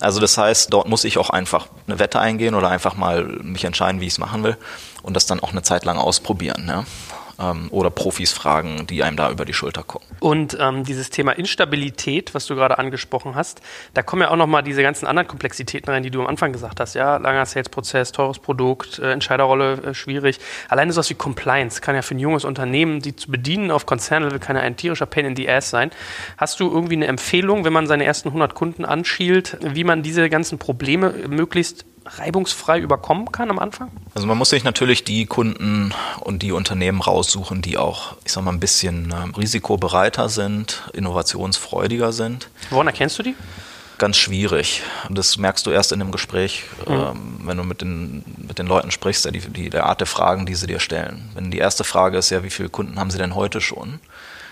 [0.00, 3.64] Also das heißt, dort muss ich auch einfach eine Wette eingehen oder einfach mal mich
[3.64, 4.56] entscheiden, wie ich es machen will
[5.02, 6.66] und das dann auch eine Zeit lang ausprobieren.
[6.68, 6.84] Ja
[7.38, 10.06] ähm, oder Profis fragen, die einem da über die Schulter gucken.
[10.20, 13.60] Und ähm, dieses Thema Instabilität, was du gerade angesprochen hast,
[13.94, 16.80] da kommen ja auch nochmal diese ganzen anderen Komplexitäten rein, die du am Anfang gesagt
[16.80, 16.94] hast.
[16.94, 20.38] Ja, langer Sales-Prozess, teures Produkt, äh, Entscheiderrolle äh, schwierig.
[20.68, 24.38] Alleine sowas wie Compliance kann ja für ein junges Unternehmen, die zu bedienen auf Konzernlevel,
[24.38, 25.90] kann ja ein tierischer Pain in the Ass sein.
[26.36, 30.28] Hast du irgendwie eine Empfehlung, wenn man seine ersten 100 Kunden anschielt, wie man diese
[30.28, 33.90] ganzen Probleme möglichst reibungsfrei überkommen kann am Anfang?
[34.14, 38.44] Also man muss sich natürlich die Kunden und die Unternehmen raussuchen, die auch, ich sag
[38.44, 42.48] mal, ein bisschen äh, risikobereiter sind, innovationsfreudiger sind.
[42.70, 43.34] Woran erkennst du die?
[43.98, 44.82] Ganz schwierig.
[45.08, 46.92] Das merkst du erst in dem Gespräch, mhm.
[46.92, 50.44] ähm, wenn du mit den, mit den Leuten sprichst, die, die, der Art der Fragen,
[50.44, 51.30] die sie dir stellen.
[51.34, 54.00] Wenn die erste Frage ist ja, wie viele Kunden haben sie denn heute schon?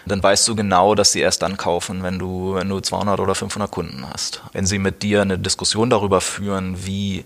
[0.06, 3.34] Dann weißt du genau, dass sie erst dann kaufen, wenn du, wenn du 200 oder
[3.34, 4.42] 500 Kunden hast.
[4.52, 7.24] Wenn sie mit dir eine Diskussion darüber führen, wie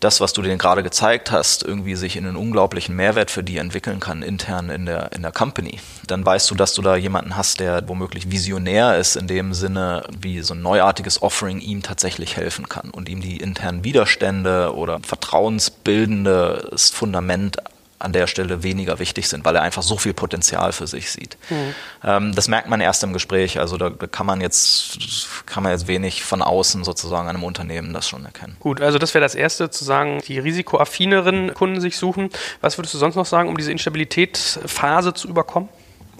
[0.00, 3.58] das, was du denen gerade gezeigt hast, irgendwie sich in einen unglaublichen Mehrwert für die
[3.58, 7.36] entwickeln kann, intern in der, in der Company, dann weißt du, dass du da jemanden
[7.36, 12.36] hast, der womöglich visionär ist, in dem Sinne, wie so ein neuartiges Offering ihm tatsächlich
[12.36, 17.56] helfen kann und ihm die internen Widerstände oder vertrauensbildendes Fundament
[17.98, 21.36] an der Stelle weniger wichtig sind, weil er einfach so viel Potenzial für sich sieht.
[21.50, 21.74] Mhm.
[22.04, 23.58] Ähm, das merkt man erst im Gespräch.
[23.58, 24.98] Also da kann man jetzt
[25.46, 28.56] kann man jetzt wenig von außen sozusagen einem Unternehmen das schon erkennen.
[28.60, 32.30] Gut, also das wäre das erste, zu sagen, die risikoaffineren Kunden sich suchen.
[32.60, 35.68] Was würdest du sonst noch sagen, um diese Instabilitätsphase zu überkommen?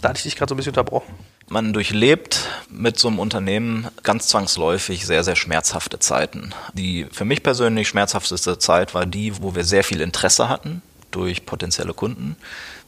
[0.01, 1.15] Da hatte ich dich gerade so ein bisschen unterbrochen.
[1.49, 6.53] Man durchlebt mit so einem Unternehmen ganz zwangsläufig sehr, sehr schmerzhafte Zeiten.
[6.75, 11.47] Die für mich persönlich schmerzhafteste Zeit war die, wo wir sehr viel Interesse hatten durch
[11.47, 12.37] potenzielle Kunden,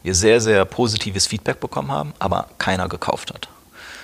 [0.02, 3.48] wir sehr, sehr positives Feedback bekommen haben, aber keiner gekauft hat.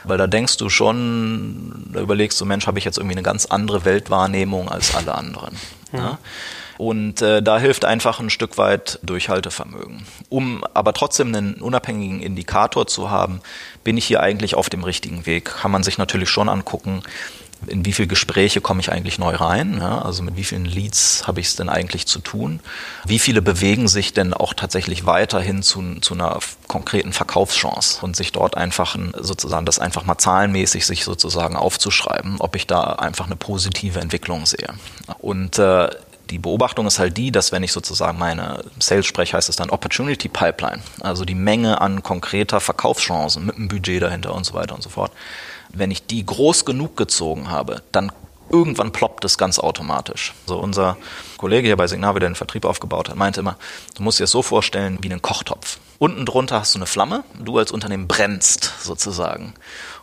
[0.05, 3.47] Weil da denkst du schon, da überlegst du, Mensch, habe ich jetzt irgendwie eine ganz
[3.47, 5.57] andere Weltwahrnehmung als alle anderen.
[5.91, 5.99] Mhm.
[5.99, 6.19] Ja?
[6.79, 10.07] Und äh, da hilft einfach ein Stück weit Durchhaltevermögen.
[10.29, 13.41] Um aber trotzdem einen unabhängigen Indikator zu haben,
[13.83, 15.47] bin ich hier eigentlich auf dem richtigen Weg.
[15.47, 17.03] Kann man sich natürlich schon angucken,
[17.67, 21.27] in wie viele Gespräche komme ich eigentlich neu rein, ja, also mit wie vielen Leads
[21.27, 22.61] habe ich es denn eigentlich zu tun,
[23.05, 26.39] wie viele bewegen sich denn auch tatsächlich weiterhin zu, zu einer
[26.69, 27.99] konkreten Verkaufschance?
[28.03, 32.93] Und sich dort einfach sozusagen das einfach mal zahlenmäßig sich sozusagen aufzuschreiben, ob ich da
[32.93, 34.69] einfach eine positive Entwicklung sehe.
[35.19, 35.89] Und äh,
[36.31, 39.71] die Beobachtung ist halt die, dass wenn ich sozusagen meine Sales spreche, heißt es dann
[39.71, 44.75] Opportunity Pipeline, also die Menge an konkreter Verkaufschancen mit einem Budget dahinter und so weiter
[44.75, 45.13] und so fort,
[45.79, 48.13] wenn ich die groß genug gezogen habe, dann
[48.51, 50.35] irgendwann ploppt es ganz automatisch.
[50.47, 50.97] Also unser
[51.37, 53.57] Kollege hier bei Signal, der den Vertrieb aufgebaut hat, meinte immer,
[53.97, 55.79] du musst dir das so vorstellen wie einen Kochtopf.
[55.99, 59.55] Unten drunter hast du eine Flamme, du als Unternehmen brennst sozusagen.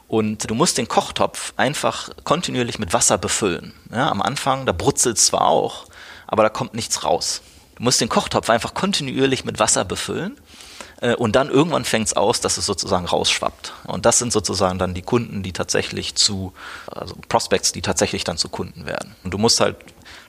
[0.07, 3.73] Und du musst den Kochtopf einfach kontinuierlich mit Wasser befüllen.
[3.91, 5.85] Ja, am Anfang, da brutzelt zwar auch,
[6.27, 7.41] aber da kommt nichts raus.
[7.75, 10.37] Du musst den Kochtopf einfach kontinuierlich mit Wasser befüllen
[11.17, 13.73] und dann irgendwann fängt es aus, dass es sozusagen rausschwappt.
[13.85, 16.53] Und das sind sozusagen dann die Kunden, die tatsächlich zu,
[16.87, 19.15] also Prospects, die tatsächlich dann zu Kunden werden.
[19.23, 19.75] Und du musst halt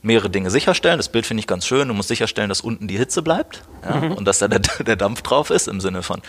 [0.05, 0.99] mehrere Dinge sicherstellen.
[0.99, 1.89] Das Bild finde ich ganz schön.
[1.89, 4.13] Du musst sicherstellen, dass unten die Hitze bleibt ja, mhm.
[4.13, 6.21] und dass da der, der, Dampf drauf ist im Sinne von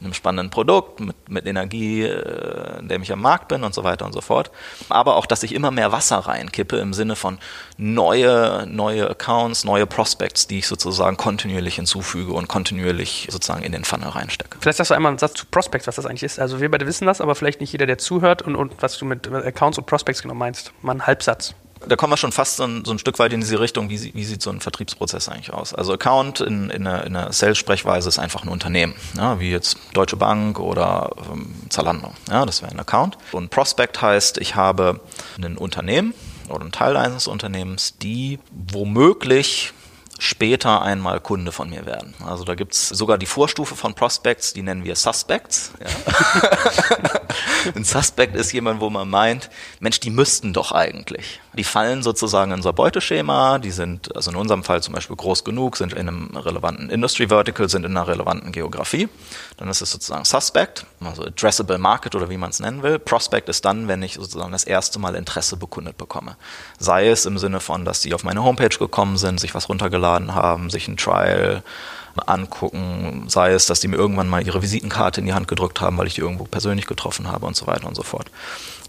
[0.00, 3.82] einem spannenden Produkt, mit, mit Energie, äh, in dem ich am Markt bin und so
[3.82, 4.52] weiter und so fort.
[4.88, 7.38] Aber auch, dass ich immer mehr Wasser reinkippe im Sinne von
[7.76, 13.84] neue, neue Accounts, neue Prospects, die ich sozusagen kontinuierlich hinzufüge und kontinuierlich sozusagen in den
[13.84, 14.58] Funnel reinstecke.
[14.60, 16.38] Vielleicht sagst du einmal einen Satz zu Prospects, was das eigentlich ist.
[16.38, 19.04] Also wir beide wissen das, aber vielleicht nicht jeder, der zuhört und, und was du
[19.04, 20.72] mit Accounts und Prospects genau meinst.
[20.82, 21.54] Mal einen Halbsatz
[21.88, 24.14] da kommen wir schon fast so ein, so ein, Stück weit in diese Richtung, wie,
[24.14, 25.74] wie, sieht so ein Vertriebsprozess eigentlich aus?
[25.74, 30.16] Also Account in, in einer, einer Sales-Sprechweise ist einfach ein Unternehmen, ja, wie jetzt Deutsche
[30.16, 32.12] Bank oder ähm, Zalando.
[32.28, 33.16] Ja, das wäre ein Account.
[33.32, 35.00] Und Prospect heißt, ich habe
[35.38, 36.14] ein Unternehmen
[36.48, 39.72] oder einen Teil eines Unternehmens, die womöglich
[40.18, 42.14] später einmal Kunde von mir werden.
[42.24, 45.72] Also da gibt's sogar die Vorstufe von Prospects, die nennen wir Suspects.
[45.80, 46.50] Ja.
[47.74, 49.50] Ein Suspect ist jemand, wo man meint,
[49.80, 51.40] Mensch, die müssten doch eigentlich.
[51.54, 55.44] Die fallen sozusagen in unser Beuteschema, die sind, also in unserem Fall zum Beispiel groß
[55.44, 59.08] genug, sind in einem relevanten Industry Vertical, sind in einer relevanten Geografie.
[59.56, 62.98] Dann ist es sozusagen Suspect, also Addressable Market oder wie man es nennen will.
[62.98, 66.36] Prospect ist dann, wenn ich sozusagen das erste Mal Interesse bekundet bekomme.
[66.78, 70.34] Sei es im Sinne von, dass die auf meine Homepage gekommen sind, sich was runtergeladen
[70.34, 71.62] haben, sich ein Trial
[72.26, 75.98] angucken, sei es, dass die mir irgendwann mal ihre Visitenkarte in die Hand gedrückt haben,
[75.98, 78.30] weil ich die irgendwo persönlich getroffen habe und so weiter und so fort.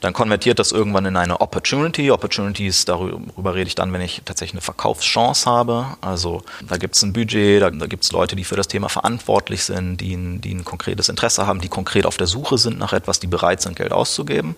[0.01, 2.11] Dann konvertiert das irgendwann in eine Opportunity.
[2.11, 5.87] Opportunities, darüber rede ich dann, wenn ich tatsächlich eine Verkaufschance habe.
[6.01, 8.89] Also da gibt es ein Budget, da, da gibt es Leute, die für das Thema
[8.89, 12.77] verantwortlich sind, die ein, die ein konkretes Interesse haben, die konkret auf der Suche sind
[12.77, 14.55] nach etwas, die bereit sind, Geld auszugeben,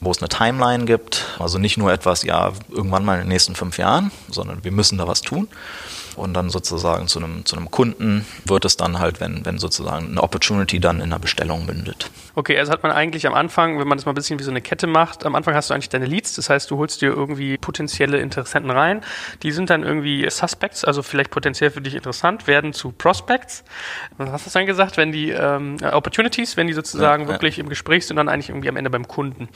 [0.00, 1.24] wo es eine Timeline gibt.
[1.38, 4.98] Also nicht nur etwas, ja, irgendwann mal in den nächsten fünf Jahren, sondern wir müssen
[4.98, 5.48] da was tun
[6.16, 10.08] und dann sozusagen zu einem, zu einem Kunden wird es dann halt, wenn, wenn sozusagen
[10.08, 12.10] eine Opportunity dann in einer Bestellung mündet.
[12.34, 14.50] Okay, also hat man eigentlich am Anfang, wenn man das mal ein bisschen wie so
[14.50, 17.08] eine Kette macht, am Anfang hast du eigentlich deine Leads, das heißt, du holst dir
[17.08, 19.00] irgendwie potenzielle Interessenten rein,
[19.42, 23.64] die sind dann irgendwie Suspects, also vielleicht potenziell für dich interessant, werden zu Prospects.
[24.18, 27.62] Was hast du dann gesagt, wenn die ähm, Opportunities, wenn die sozusagen ja, wirklich ja.
[27.62, 29.48] im Gespräch sind, dann eigentlich irgendwie am Ende beim Kunden.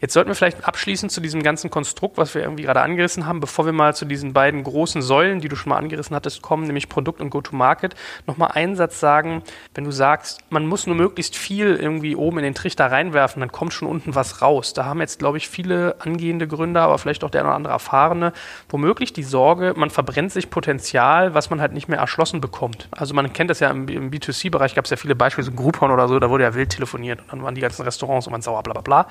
[0.00, 3.38] Jetzt sollten wir vielleicht abschließend zu diesem ganzen Konstrukt, was wir irgendwie gerade angerissen haben,
[3.38, 6.64] bevor wir mal zu diesen beiden großen Säulen, die du schon mal angerissen hattest, kommen,
[6.64, 7.94] nämlich Produkt und Go-to-Market,
[8.26, 12.44] nochmal einen Satz sagen, wenn du sagst, man muss nur möglichst viel irgendwie oben in
[12.44, 14.72] den Trichter reinwerfen, dann kommt schon unten was raus.
[14.74, 18.32] Da haben jetzt, glaube ich, viele angehende Gründer, aber vielleicht auch der oder andere Erfahrene,
[18.68, 22.88] womöglich die Sorge, man verbrennt sich Potenzial, was man halt nicht mehr erschlossen bekommt.
[22.90, 25.90] Also man kennt das ja im, im B2C-Bereich, gab es ja viele Beispiele, so Groupon
[25.90, 28.42] oder so, da wurde ja wild telefoniert und dann waren die ganzen Restaurants und man
[28.42, 29.08] sauer, bla bla bla.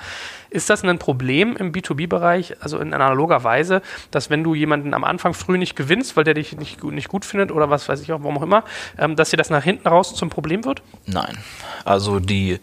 [0.50, 5.04] Ist das ein Problem im B2B-Bereich, also in analoger Weise, dass wenn du jemanden am
[5.04, 8.12] Anfang früh nicht gewinnst, weil der dich nicht, nicht gut findet oder was weiß ich
[8.12, 8.64] auch, warum auch immer,
[8.98, 10.82] ähm, dass dir das nach hinten raus zum Problem wird?
[11.06, 11.38] Nein.
[11.86, 12.60] Also die,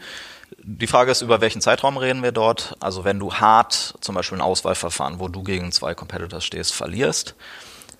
[0.62, 2.76] die Frage ist, über welchen Zeitraum reden wir dort?
[2.80, 7.35] Also wenn du hart zum Beispiel ein Auswahlverfahren, wo du gegen zwei Competitors stehst, verlierst,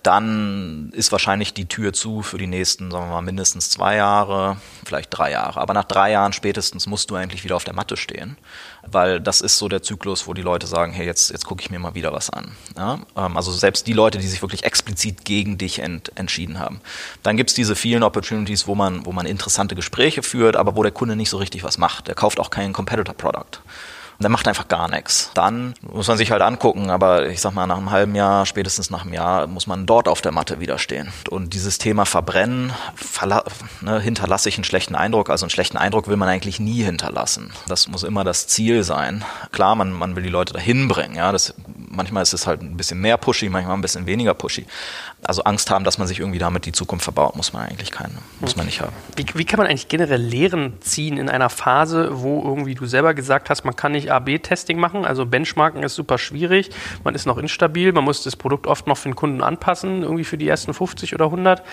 [0.03, 4.57] dann ist wahrscheinlich die Tür zu für die nächsten, sagen wir mal, mindestens zwei Jahre,
[4.83, 5.61] vielleicht drei Jahre.
[5.61, 8.37] Aber nach drei Jahren spätestens musst du eigentlich wieder auf der Matte stehen,
[8.87, 11.69] weil das ist so der Zyklus, wo die Leute sagen, hey, jetzt, jetzt gucke ich
[11.69, 12.51] mir mal wieder was an.
[12.75, 12.99] Ja?
[13.15, 16.81] Ähm, also selbst die Leute, die sich wirklich explizit gegen dich ent, entschieden haben.
[17.21, 20.91] Dann gibt's diese vielen Opportunities, wo man, wo man interessante Gespräche führt, aber wo der
[20.91, 22.07] Kunde nicht so richtig was macht.
[22.07, 23.61] Der kauft auch kein Competitor-Product
[24.21, 25.31] der macht einfach gar nichts.
[25.33, 28.89] Dann muss man sich halt angucken, aber ich sag mal, nach einem halben Jahr, spätestens
[28.89, 31.11] nach einem Jahr, muss man dort auf der Matte widerstehen.
[31.29, 32.73] Und dieses Thema Verbrennen,
[33.81, 35.29] ne, hinterlasse ich einen schlechten Eindruck.
[35.29, 37.51] Also einen schlechten Eindruck will man eigentlich nie hinterlassen.
[37.67, 39.23] Das muss immer das Ziel sein.
[39.51, 41.15] Klar, man, man will die Leute dahin bringen.
[41.15, 41.53] Ja, das,
[41.89, 44.65] manchmal ist es halt ein bisschen mehr pushy, manchmal ein bisschen weniger pushy.
[45.23, 48.15] Also Angst haben, dass man sich irgendwie damit die Zukunft verbaut, muss man eigentlich keine,
[48.39, 48.93] muss man nicht haben.
[49.15, 53.13] Wie, wie kann man eigentlich generell Lehren ziehen in einer Phase, wo irgendwie du selber
[53.13, 55.05] gesagt hast, man kann nicht AB-Testing machen.
[55.05, 56.69] Also Benchmarken ist super schwierig.
[57.03, 57.91] Man ist noch instabil.
[57.91, 61.15] Man muss das Produkt oft noch für den Kunden anpassen, irgendwie für die ersten 50
[61.15, 61.63] oder 100.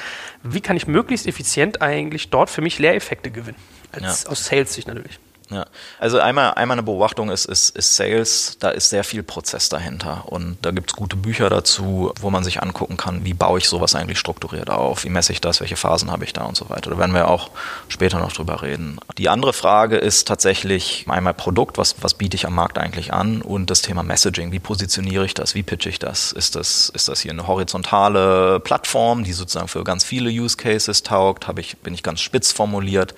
[0.42, 3.58] Wie kann ich möglichst effizient eigentlich dort für mich Lehreffekte gewinnen?
[3.92, 4.30] Als, ja.
[4.30, 5.18] Aus Sales-Sicht natürlich.
[5.50, 5.64] Ja.
[5.98, 10.24] Also einmal, einmal eine Beobachtung ist, ist, ist Sales, da ist sehr viel Prozess dahinter.
[10.26, 13.68] Und da gibt es gute Bücher dazu, wo man sich angucken kann, wie baue ich
[13.68, 16.68] sowas eigentlich strukturiert auf, wie messe ich das, welche Phasen habe ich da und so
[16.68, 16.90] weiter.
[16.90, 17.50] Da werden wir auch
[17.88, 18.98] später noch drüber reden.
[19.16, 23.40] Die andere Frage ist tatsächlich einmal Produkt, was, was biete ich am Markt eigentlich an
[23.40, 26.32] und das Thema Messaging, wie positioniere ich das, wie pitche ich das?
[26.32, 31.02] Ist das, ist das hier eine horizontale Plattform, die sozusagen für ganz viele Use Cases
[31.02, 31.48] taugt?
[31.48, 33.14] Habe ich, bin ich ganz spitz formuliert?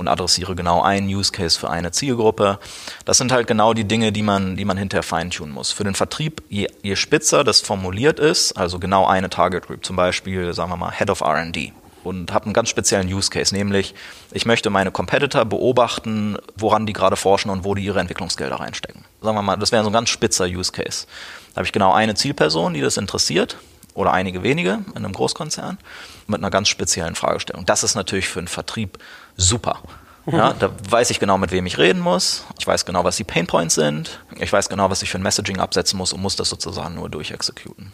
[0.00, 2.58] Und adressiere genau einen Use Case für eine Zielgruppe.
[3.04, 5.70] Das sind halt genau die Dinge, die man, die man hinterher feintunen muss.
[5.70, 9.96] Für den Vertrieb, je, je spitzer das formuliert ist, also genau eine Target Group, zum
[9.96, 13.94] Beispiel, sagen wir mal, Head of R&D und habe einen ganz speziellen Use Case, nämlich
[14.32, 19.04] ich möchte meine Competitor beobachten, woran die gerade forschen und wo die ihre Entwicklungsgelder reinstecken.
[19.20, 21.06] Sagen wir mal, das wäre so ein ganz spitzer Use Case.
[21.52, 23.58] Da habe ich genau eine Zielperson, die das interessiert
[23.94, 25.78] oder einige wenige in einem Großkonzern
[26.26, 27.66] mit einer ganz speziellen Fragestellung.
[27.66, 28.98] Das ist natürlich für einen Vertrieb
[29.40, 29.80] super.
[30.26, 32.44] Ja, da weiß ich genau, mit wem ich reden muss.
[32.58, 34.20] Ich weiß genau, was die Painpoints sind.
[34.38, 37.08] Ich weiß genau, was ich für ein Messaging absetzen muss und muss das sozusagen nur
[37.08, 37.92] durchexekuten.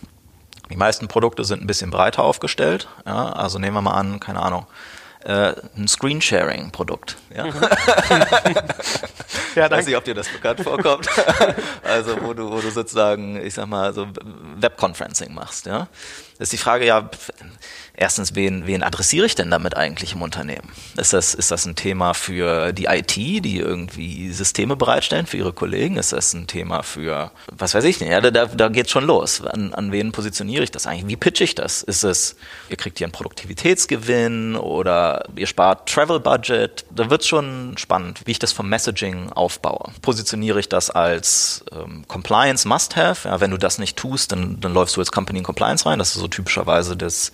[0.70, 2.88] Die meisten Produkte sind ein bisschen breiter aufgestellt.
[3.06, 4.66] Ja, also nehmen wir mal an, keine Ahnung,
[5.24, 7.16] äh, ein Screensharing-Produkt.
[7.34, 7.46] Ja?
[7.46, 7.52] ja,
[9.66, 11.08] ich weiß nicht, ob dir das bekannt vorkommt.
[11.82, 14.06] also wo du, wo du sozusagen, ich sag mal, so
[14.56, 15.66] Webconferencing machst.
[15.66, 15.88] Ja?
[16.38, 17.08] Ist die Frage, ja,
[17.94, 20.70] erstens, wen, wen adressiere ich denn damit eigentlich im Unternehmen?
[20.96, 25.52] Ist das, ist das ein Thema für die IT, die irgendwie Systeme bereitstellen für ihre
[25.52, 25.96] Kollegen?
[25.96, 29.40] Ist das ein Thema für, was weiß ich nicht, ja, da, da geht's schon los.
[29.40, 31.08] An, an wen positioniere ich das eigentlich?
[31.08, 31.82] Wie pitche ich das?
[31.82, 32.36] Ist es,
[32.68, 36.84] ihr kriegt hier einen Produktivitätsgewinn oder ihr spart Travel Budget?
[36.90, 39.92] Da wird's schon spannend, wie ich das vom Messaging aufbaue.
[40.02, 43.28] Positioniere ich das als ähm, Compliance Must-Have?
[43.28, 45.98] Ja, wenn du das nicht tust, dann, dann läufst du als Company in Compliance rein.
[45.98, 47.32] Das ist so typischerweise das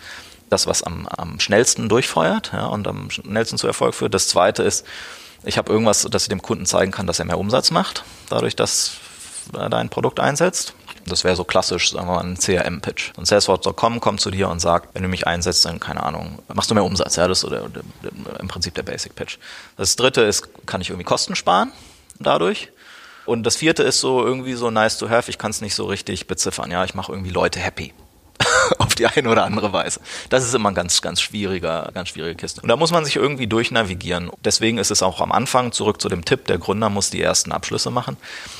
[0.53, 4.15] das, was am, am schnellsten durchfeuert ja, und am schnellsten zu Erfolg führt.
[4.15, 4.87] Das zweite ist,
[5.45, 8.55] ich habe irgendwas, dass ich dem Kunden zeigen kann, dass er mehr Umsatz macht, dadurch,
[8.55, 8.93] dass
[9.53, 10.75] er dein Produkt einsetzt.
[11.05, 13.13] Das wäre so klassisch, sagen wir mal, ein CRM-Pitch.
[13.17, 16.71] Und Salesforce.com kommt zu dir und sagt, wenn du mich einsetzt, dann, keine Ahnung, machst
[16.71, 17.17] du mehr Umsatz.
[17.17, 19.39] Ja, das ist so der, der, der, im Prinzip der Basic-Pitch.
[19.77, 21.73] Das dritte ist, kann ich irgendwie Kosten sparen
[22.21, 22.71] dadurch?
[23.25, 25.87] Und das vierte ist so irgendwie so nice to have, ich kann es nicht so
[25.87, 26.71] richtig beziffern.
[26.71, 27.93] Ja, ich mache irgendwie Leute happy.
[28.79, 30.01] auf die eine oder andere Weise.
[30.29, 32.61] Das ist immer ein ganz, ganz schwieriger, ganz schwierige Kiste.
[32.63, 34.31] Und da muss man sich irgendwie durchnavigieren.
[34.45, 37.53] Deswegen ist es auch am Anfang, zurück zu dem Tipp, der Gründer muss die ersten
[37.53, 38.17] Abschlüsse machen.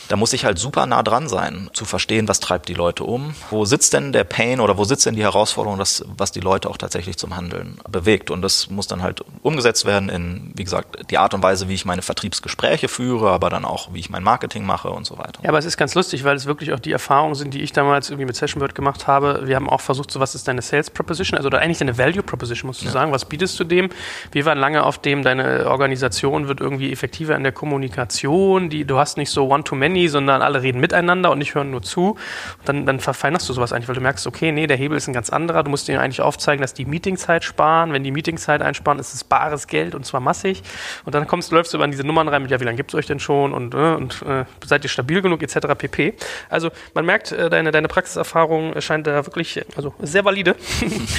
[0.09, 3.35] Da muss ich halt super nah dran sein, zu verstehen, was treibt die Leute um.
[3.51, 6.69] Wo sitzt denn der Pain oder wo sitzt denn die Herausforderung, das, was die Leute
[6.69, 8.31] auch tatsächlich zum Handeln bewegt.
[8.31, 11.75] Und das muss dann halt umgesetzt werden in, wie gesagt, die Art und Weise, wie
[11.75, 15.43] ich meine Vertriebsgespräche führe, aber dann auch, wie ich mein Marketing mache und so weiter.
[15.43, 17.73] Ja, aber es ist ganz lustig, weil es wirklich auch die Erfahrungen sind, die ich
[17.73, 19.43] damals irgendwie mit Sessionbird gemacht habe.
[19.47, 21.97] Wir haben auch versucht, versucht, so was ist deine Sales Proposition, also oder eigentlich deine
[21.99, 22.93] Value Proposition, musst du ja.
[22.93, 23.91] sagen, was bietest du dem?
[24.33, 28.99] Wir waren lange auf dem, deine Organisation wird irgendwie effektiver in der Kommunikation, die, du
[28.99, 32.11] hast nicht so One-to-Many, sondern alle reden miteinander und nicht hören nur zu.
[32.11, 32.19] Und
[32.65, 35.13] dann, dann verfeinerst du sowas eigentlich, weil du merkst, okay, nee, der Hebel ist ein
[35.13, 35.63] ganz anderer.
[35.63, 37.93] Du musst denen eigentlich aufzeigen, dass die Meetingzeit sparen.
[37.93, 40.63] Wenn die Meetingzeit einsparen, ist es bares Geld und zwar massig.
[41.05, 42.99] Und dann kommst, läufst du über diese Nummern rein mit, ja, wie lange gibt es
[42.99, 45.69] euch denn schon und, äh, und äh, seid ihr stabil genug etc.
[45.77, 46.15] pp.
[46.49, 50.57] Also man merkt, äh, deine, deine Praxiserfahrung scheint da wirklich also sehr valide.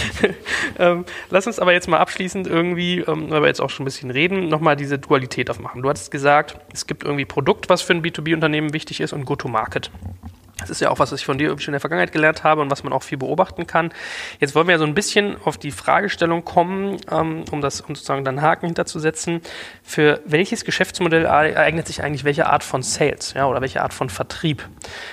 [0.80, 3.86] ähm, lass uns aber jetzt mal abschließend irgendwie, ähm, weil wir jetzt auch schon ein
[3.86, 5.82] bisschen reden, nochmal diese Dualität aufmachen.
[5.82, 9.92] Du hattest gesagt, es gibt irgendwie Produkt, was für ein B2B-Unternehmen wichtig ist und Go-to-Market.
[10.64, 12.62] Das ist ja auch was, was ich von dir schon in der Vergangenheit gelernt habe
[12.62, 13.94] und was man auch viel beobachten kann.
[14.40, 17.96] Jetzt wollen wir ja so ein bisschen auf die Fragestellung kommen, ähm, um das um
[17.96, 19.42] sozusagen dann Haken hinterzusetzen.
[19.84, 24.10] Für welches Geschäftsmodell eignet sich eigentlich welche Art von Sales, ja, oder welche Art von
[24.10, 24.68] Vertrieb?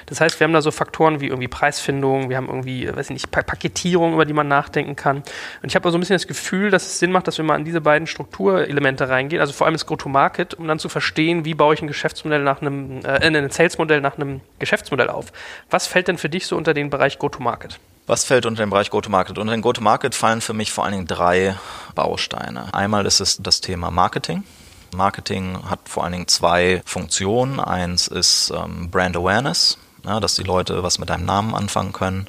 [0.06, 3.14] Das heißt, wir haben da so Faktoren wie irgendwie Preisfindung, wir haben irgendwie, weiß ich
[3.14, 5.18] nicht, Paketierung, über die man nachdenken kann.
[5.62, 7.54] Und ich habe so ein bisschen das Gefühl, dass es Sinn macht, dass wir mal
[7.54, 11.54] an diese beiden Strukturelemente reingehen, also vor allem das Go-to-Market, um dann zu verstehen, wie
[11.54, 15.32] baue ich ein Geschäftsmodell nach einem, äh, ein Sales-Modell nach einem Geschäftsmodell auf.
[15.70, 17.78] Was fällt denn für dich so unter den Bereich Go-to-Market?
[18.06, 19.38] Was fällt unter den Bereich Go-to-Market?
[19.38, 21.56] Unter den Go-to-Market fallen für mich vor allen Dingen drei
[21.94, 22.74] Bausteine.
[22.74, 24.44] Einmal ist es das Thema Marketing.
[24.94, 27.60] Marketing hat vor allen Dingen zwei Funktionen.
[27.60, 32.26] Eins ist ähm, Brand Awareness, ja, dass die Leute was mit deinem Namen anfangen können,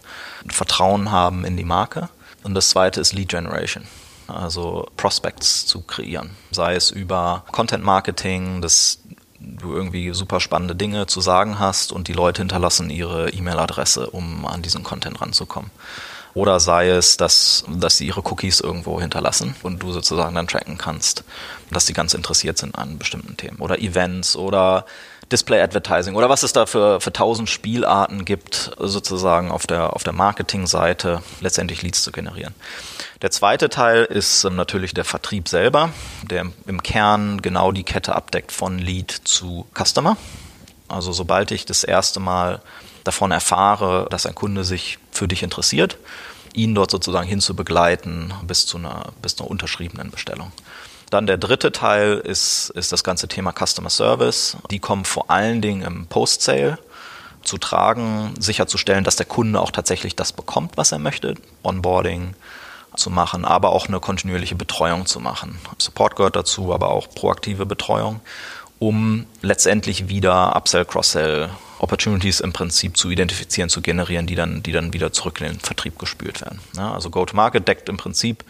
[0.47, 2.09] Vertrauen haben in die Marke.
[2.43, 3.86] Und das zweite ist Lead Generation
[4.32, 6.32] also Prospects zu kreieren.
[6.51, 8.99] Sei es über Content Marketing, das
[9.42, 14.46] du irgendwie super spannende Dinge zu sagen hast und die Leute hinterlassen ihre E-Mail-Adresse, um
[14.46, 15.72] an diesen Content ranzukommen.
[16.34, 20.78] Oder sei es, dass, dass sie ihre Cookies irgendwo hinterlassen und du sozusagen dann tracken
[20.78, 21.26] kannst,
[21.72, 23.58] dass sie ganz interessiert sind an bestimmten Themen.
[23.60, 24.86] Oder Events oder
[25.32, 30.04] Display Advertising oder was es da für, für tausend Spielarten gibt, sozusagen auf der, auf
[30.04, 32.54] der Marketingseite letztendlich Leads zu generieren.
[33.22, 35.91] Der zweite Teil ist ähm, natürlich der Vertrieb selber,
[36.24, 40.17] der im Kern genau die Kette abdeckt von Lead zu Customer.
[40.88, 42.61] Also sobald ich das erste Mal
[43.03, 45.97] davon erfahre, dass ein Kunde sich für dich interessiert,
[46.53, 50.51] ihn dort sozusagen hin zu begleiten bis zu einer, bis einer unterschriebenen Bestellung.
[51.11, 54.57] Dann der dritte Teil ist, ist das ganze Thema Customer Service.
[54.72, 56.80] Die kommen vor allen Dingen im Post-Sale
[57.43, 61.36] zu tragen, sicherzustellen, dass der Kunde auch tatsächlich das bekommt, was er möchte.
[61.63, 62.34] Onboarding
[62.96, 65.60] zu machen, aber auch eine kontinuierliche Betreuung zu machen.
[65.78, 68.20] Support gehört dazu, aber auch proaktive Betreuung,
[68.80, 74.72] um letztendlich wieder Upsell, Cross-Sell Opportunities im Prinzip zu identifizieren, zu generieren, die dann, die
[74.72, 76.60] dann wieder zurück in den Vertrieb gespült werden.
[76.78, 78.44] Ja, also Go-to-Market deckt im Prinzip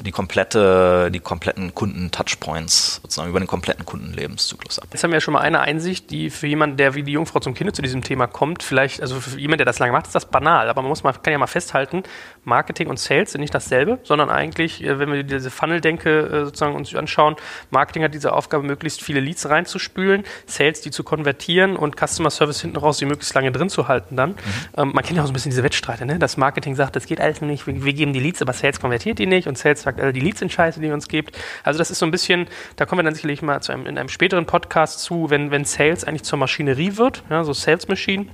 [0.00, 4.88] die komplette, die kompletten Kunden-Touchpoints sozusagen über den kompletten Kundenlebenszyklus ab.
[4.92, 7.40] Jetzt haben wir ja schon mal eine Einsicht, die für jemanden, der wie die Jungfrau
[7.40, 10.14] zum Kind zu diesem Thema kommt, vielleicht, also für jemanden, der das lange macht, ist
[10.14, 12.02] das banal, aber man muss mal, kann ja mal festhalten,
[12.44, 16.74] Marketing und Sales sind nicht dasselbe, sondern eigentlich, äh, wenn wir diese Funnel-Denke äh, sozusagen
[16.74, 17.36] uns anschauen,
[17.70, 22.60] Marketing hat diese Aufgabe, möglichst viele Leads reinzuspülen, Sales die zu konvertieren und Customer Service
[22.60, 24.30] hinten raus, die möglichst lange drin zu halten dann.
[24.30, 24.36] Mhm.
[24.76, 26.18] Ähm, man kennt ja auch so ein bisschen diese Wettstreite, ne?
[26.18, 29.18] Das Marketing sagt, das geht alles nicht, wir, wir geben die Leads, aber Sales konvertiert
[29.18, 31.38] die nicht und Sales sagt, äh, die Leads sind scheiße, die ihr uns gibt.
[31.62, 34.08] Also das ist so ein bisschen, da kommen wir dann sicherlich mal einem, in einem
[34.08, 38.26] späteren Podcast zu, wenn, wenn Sales eigentlich zur Maschinerie wird, ja, so Sales Machine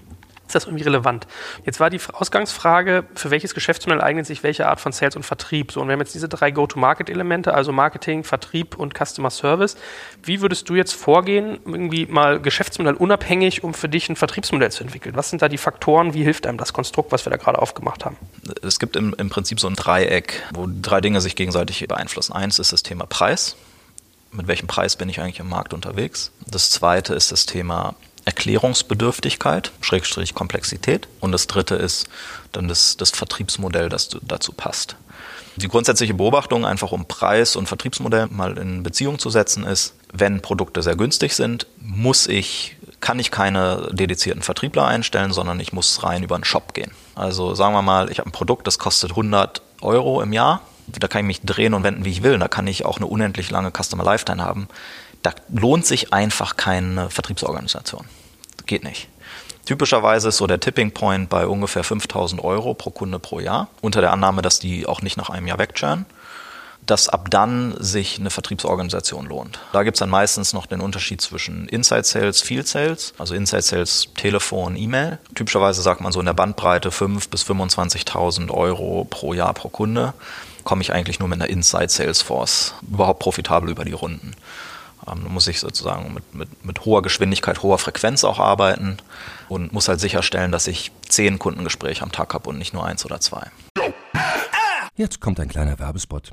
[0.51, 1.27] ist das irgendwie relevant?
[1.65, 5.71] Jetzt war die Ausgangsfrage, für welches Geschäftsmodell eignet sich welche Art von Sales und Vertrieb?
[5.71, 9.77] So, und wir haben jetzt diese drei Go-to-Market-Elemente, also Marketing, Vertrieb und Customer Service.
[10.23, 14.83] Wie würdest du jetzt vorgehen, irgendwie mal Geschäftsmodell unabhängig, um für dich ein Vertriebsmodell zu
[14.83, 15.15] entwickeln?
[15.15, 16.15] Was sind da die Faktoren?
[16.15, 18.17] Wie hilft einem das Konstrukt, was wir da gerade aufgemacht haben?
[18.63, 22.33] Es gibt im, im Prinzip so ein Dreieck, wo drei Dinge sich gegenseitig beeinflussen.
[22.33, 23.57] Eins ist das Thema Preis.
[24.33, 26.33] Mit welchem Preis bin ich eigentlich im Markt unterwegs?
[26.47, 27.95] Das zweite ist das Thema
[28.31, 31.09] Erklärungsbedürftigkeit, Schrägstrich Komplexität.
[31.19, 32.09] Und das dritte ist
[32.53, 34.95] dann das, das Vertriebsmodell, das dazu passt.
[35.57, 40.43] Die grundsätzliche Beobachtung, einfach um Preis und Vertriebsmodell mal in Beziehung zu setzen, ist, wenn
[40.43, 46.05] Produkte sehr günstig sind, muss ich, kann ich keine dedizierten Vertriebler einstellen, sondern ich muss
[46.05, 46.93] rein über einen Shop gehen.
[47.17, 50.63] Also sagen wir mal, ich habe ein Produkt, das kostet 100 Euro im Jahr.
[50.87, 52.39] Da kann ich mich drehen und wenden, wie ich will.
[52.39, 54.69] Da kann ich auch eine unendlich lange Customer Lifetime haben
[55.23, 58.05] da lohnt sich einfach keine Vertriebsorganisation.
[58.71, 59.09] Geht nicht.
[59.67, 64.01] Typischerweise ist so der Tipping Point bei ungefähr 5000 Euro pro Kunde pro Jahr, unter
[64.01, 66.07] der Annahme, dass die auch nicht nach einem Jahr wegchurnen,
[66.87, 69.59] dass ab dann sich eine Vertriebsorganisation lohnt.
[69.73, 73.63] Da gibt es dann meistens noch den Unterschied zwischen Inside Sales, Field Sales, also Inside
[73.63, 75.19] Sales, Telefon, E-Mail.
[75.35, 80.15] Typischerweise sagt man so in der Bandbreite 5.000 bis 25.000 Euro pro Jahr pro Kunde
[80.63, 84.37] komme ich eigentlich nur mit einer Inside Sales Force überhaupt profitabel über die Runden.
[85.07, 88.99] Ähm, muss ich sozusagen mit, mit, mit hoher Geschwindigkeit, hoher Frequenz auch arbeiten
[89.49, 93.05] und muss halt sicherstellen, dass ich zehn Kundengespräche am Tag habe und nicht nur eins
[93.05, 93.51] oder zwei.
[94.97, 96.33] Jetzt kommt ein kleiner Werbespot.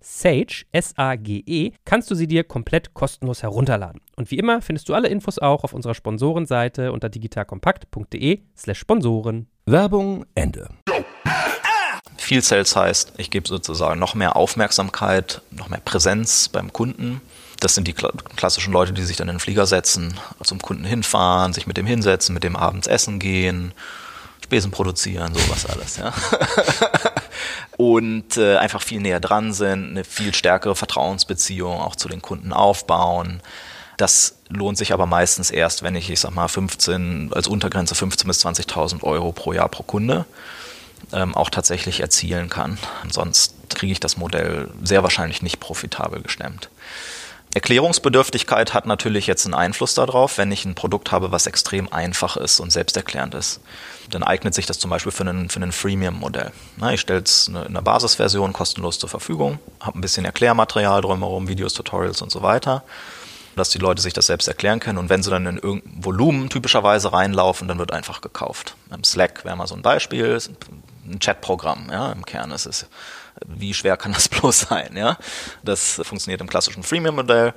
[0.00, 4.00] Sage, S-A-G-E, kannst du sie dir komplett kostenlos herunterladen.
[4.16, 9.46] Und wie immer findest du alle Infos auch auf unserer Sponsorenseite unter digitalkompakt.de slash Sponsoren.
[9.66, 10.68] Werbung Ende.
[12.16, 17.20] Field Sales heißt, ich gebe sozusagen noch mehr Aufmerksamkeit, noch mehr Präsenz beim Kunden.
[17.60, 21.52] Das sind die klassischen Leute, die sich dann in den Flieger setzen, zum Kunden hinfahren,
[21.52, 23.72] sich mit dem hinsetzen, mit dem abends essen gehen,
[24.50, 25.96] Spesen produzieren, sowas alles.
[25.98, 26.12] Ja.
[27.76, 32.52] und äh, einfach viel näher dran sind, eine viel stärkere Vertrauensbeziehung auch zu den Kunden
[32.52, 33.42] aufbauen.
[33.96, 38.26] Das lohnt sich aber meistens erst, wenn ich, ich sag mal, 15, als Untergrenze 15.000
[38.26, 40.24] bis 20.000 Euro pro Jahr pro Kunde
[41.12, 42.76] ähm, auch tatsächlich erzielen kann.
[43.08, 46.70] Sonst kriege ich das Modell sehr wahrscheinlich nicht profitabel gestemmt.
[47.52, 52.36] Erklärungsbedürftigkeit hat natürlich jetzt einen Einfluss darauf, wenn ich ein Produkt habe, was extrem einfach
[52.36, 53.60] ist und selbsterklärend ist.
[54.08, 56.52] Dann eignet sich das zum Beispiel für ein, für ein Freemium-Modell.
[56.92, 61.74] Ich stelle es in einer Basisversion kostenlos zur Verfügung, habe ein bisschen Erklärmaterial drumherum, Videos,
[61.74, 62.84] Tutorials und so weiter,
[63.56, 64.98] dass die Leute sich das selbst erklären können.
[64.98, 68.76] Und wenn sie dann in irgendein Volumen typischerweise reinlaufen, dann wird einfach gekauft.
[69.04, 70.38] Slack wäre mal so ein Beispiel,
[71.04, 72.86] ein Chatprogramm, ja, im Kern ist es
[73.46, 74.96] wie schwer kann das bloß sein?
[74.96, 75.18] Ja?
[75.62, 77.54] Das funktioniert im klassischen Freemium-Modell.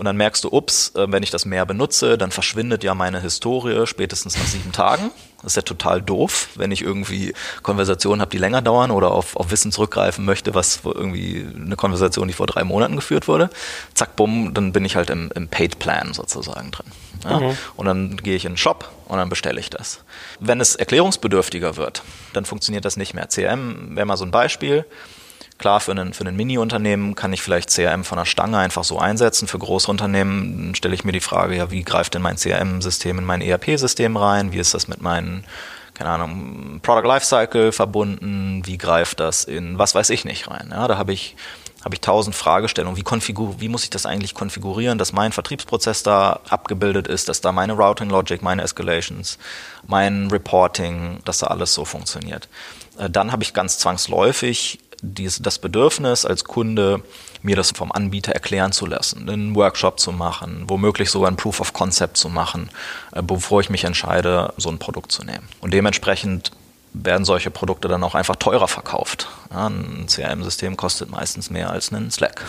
[0.00, 3.20] Und dann merkst du, ups, äh, wenn ich das mehr benutze, dann verschwindet ja meine
[3.20, 5.10] Historie spätestens nach sieben Tagen.
[5.42, 9.36] Das ist ja total doof, wenn ich irgendwie Konversationen habe, die länger dauern oder auf,
[9.36, 13.50] auf Wissen zurückgreifen möchte, was irgendwie eine Konversation, die vor drei Monaten geführt wurde.
[13.92, 16.86] Zack, bumm, dann bin ich halt im, im Paid Plan sozusagen drin.
[17.24, 17.38] Ja?
[17.38, 17.58] Mhm.
[17.76, 20.02] Und dann gehe ich in den Shop und dann bestelle ich das.
[20.38, 23.28] Wenn es erklärungsbedürftiger wird, dann funktioniert das nicht mehr.
[23.28, 24.86] CRM wäre mal so ein Beispiel.
[25.60, 28.98] Klar, für ein, für ein Mini-Unternehmen kann ich vielleicht CRM von der Stange einfach so
[28.98, 29.46] einsetzen.
[29.46, 33.26] Für große Unternehmen stelle ich mir die Frage, ja, wie greift denn mein CRM-System in
[33.26, 34.52] mein ERP-System rein?
[34.52, 35.44] Wie ist das mit meinen,
[35.92, 38.62] keine Ahnung, Product Lifecycle verbunden?
[38.64, 40.70] Wie greift das in was weiß ich nicht rein?
[40.70, 41.36] Ja, da habe ich
[41.84, 42.96] habe ich tausend Fragestellungen.
[42.96, 47.40] Wie, konfigur wie muss ich das eigentlich konfigurieren, dass mein Vertriebsprozess da abgebildet ist, dass
[47.40, 49.38] da meine Routing Logic, meine Escalations,
[49.86, 52.48] mein Reporting, dass da alles so funktioniert.
[52.98, 57.02] Äh, dann habe ich ganz zwangsläufig dies, das Bedürfnis als Kunde,
[57.42, 61.60] mir das vom Anbieter erklären zu lassen, einen Workshop zu machen, womöglich sogar ein Proof
[61.60, 62.70] of Concept zu machen,
[63.12, 65.48] äh, bevor ich mich entscheide, so ein Produkt zu nehmen.
[65.60, 66.50] Und dementsprechend
[66.92, 69.28] werden solche Produkte dann auch einfach teurer verkauft.
[69.50, 72.44] Ja, ein CRM-System kostet meistens mehr als ein Slack.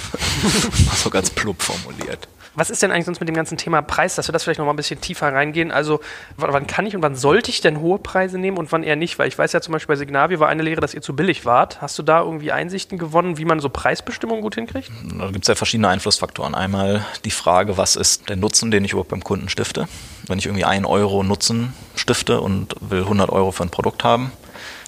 [0.95, 2.27] so ganz plump formuliert.
[2.53, 4.65] Was ist denn eigentlich sonst mit dem ganzen Thema Preis, dass wir das vielleicht noch
[4.65, 5.71] mal ein bisschen tiefer reingehen?
[5.71, 6.01] Also,
[6.35, 9.17] wann kann ich und wann sollte ich denn hohe Preise nehmen und wann eher nicht?
[9.19, 11.45] Weil ich weiß ja zum Beispiel bei Signavio war eine Lehre, dass ihr zu billig
[11.45, 11.81] wart.
[11.81, 14.91] Hast du da irgendwie Einsichten gewonnen, wie man so Preisbestimmungen gut hinkriegt?
[15.17, 16.53] Da gibt es ja verschiedene Einflussfaktoren.
[16.53, 19.87] Einmal die Frage, was ist der Nutzen, den ich überhaupt beim Kunden stifte?
[20.27, 24.33] Wenn ich irgendwie einen Euro Nutzen stifte und will 100 Euro für ein Produkt haben,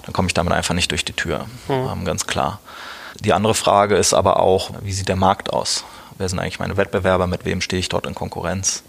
[0.03, 1.45] dann komme ich damit einfach nicht durch die Tür.
[1.69, 2.03] Mhm.
[2.03, 2.59] Ganz klar.
[3.21, 5.85] Die andere Frage ist aber auch, wie sieht der Markt aus?
[6.17, 8.83] Wer sind eigentlich meine Wettbewerber, mit wem stehe ich dort in Konkurrenz.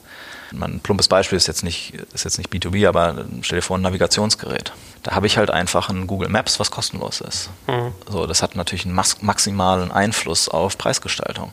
[0.52, 3.82] Ein plumpes Beispiel ist jetzt nicht, ist jetzt nicht B2B, aber stell dir vor ein
[3.82, 4.72] Navigationsgerät.
[5.02, 7.50] Da habe ich halt einfach ein Google Maps, was kostenlos ist.
[7.66, 7.92] Mhm.
[8.08, 11.52] So, das hat natürlich einen maximalen Einfluss auf Preisgestaltung.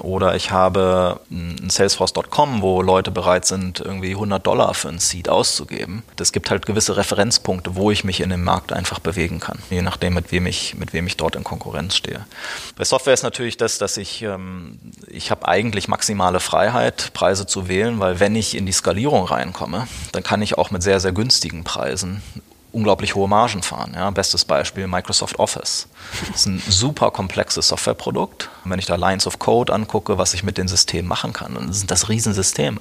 [0.00, 5.28] Oder ich habe ein Salesforce.com, wo Leute bereit sind, irgendwie 100 Dollar für ein Seed
[5.28, 6.02] auszugeben.
[6.16, 9.82] Das gibt halt gewisse Referenzpunkte, wo ich mich in dem Markt einfach bewegen kann, je
[9.82, 12.24] nachdem, mit wem ich, mit wem ich dort in Konkurrenz stehe.
[12.76, 17.68] Bei Software ist natürlich das, dass ich, ähm, ich habe eigentlich maximale Freiheit, Preise zu
[17.68, 21.12] wählen, weil wenn ich in die Skalierung reinkomme, dann kann ich auch mit sehr, sehr
[21.12, 22.22] günstigen Preisen
[22.72, 23.92] unglaublich hohe Margen fahren.
[23.94, 25.88] Ja, bestes Beispiel Microsoft Office.
[26.28, 28.50] Das ist ein super komplexes Softwareprodukt.
[28.64, 31.54] Und wenn ich da Lines of Code angucke, was ich mit den Systemen machen kann,
[31.54, 32.80] dann sind das Riesensysteme.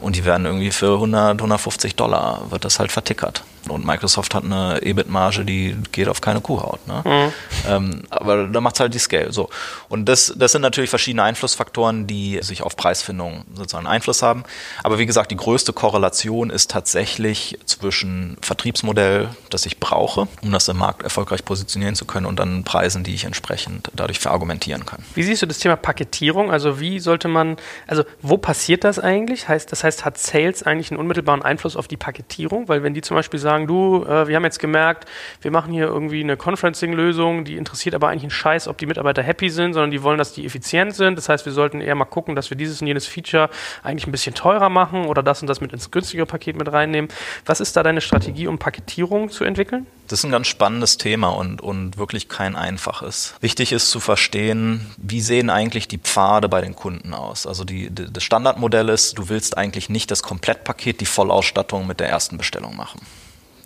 [0.00, 3.42] Und die werden irgendwie für 100, 150 Dollar, wird das halt vertickert.
[3.68, 6.86] Und Microsoft hat eine EBIT-Marge, die geht auf keine Kuhhaut.
[6.86, 7.02] Ne?
[7.04, 7.32] Mhm.
[7.70, 9.32] Ähm, aber da macht es halt die Scale.
[9.32, 9.48] So.
[9.88, 14.44] Und das, das sind natürlich verschiedene Einflussfaktoren, die sich auf Preisfindung sozusagen Einfluss haben.
[14.82, 20.68] Aber wie gesagt, die größte Korrelation ist tatsächlich zwischen Vertriebsmodell, das ich brauche, um das
[20.68, 25.02] im Markt erfolgreich positionieren zu können, und dann Preisen, die ich entsprechend dadurch verargumentieren kann.
[25.14, 26.50] Wie siehst du das Thema Paketierung?
[26.50, 27.56] Also wie sollte man,
[27.86, 29.48] also wo passiert das eigentlich?
[29.48, 32.68] Heißt, das heißt, hat Sales eigentlich einen unmittelbaren Einfluss auf die Paketierung?
[32.68, 35.06] Weil wenn die zum Beispiel sagen, sagen, du, äh, wir haben jetzt gemerkt,
[35.40, 39.22] wir machen hier irgendwie eine Conferencing-Lösung, die interessiert aber eigentlich einen Scheiß, ob die Mitarbeiter
[39.22, 41.16] happy sind, sondern die wollen, dass die effizient sind.
[41.16, 43.50] Das heißt, wir sollten eher mal gucken, dass wir dieses und jenes Feature
[43.82, 47.10] eigentlich ein bisschen teurer machen oder das und das mit ins günstige Paket mit reinnehmen.
[47.44, 49.86] Was ist da deine Strategie, um Paketierung zu entwickeln?
[50.08, 53.34] Das ist ein ganz spannendes Thema und, und wirklich kein einfaches.
[53.40, 57.46] Wichtig ist zu verstehen, wie sehen eigentlich die Pfade bei den Kunden aus?
[57.46, 61.98] Also die, die, das Standardmodell ist, du willst eigentlich nicht das Komplettpaket, die Vollausstattung mit
[61.98, 63.00] der ersten Bestellung machen.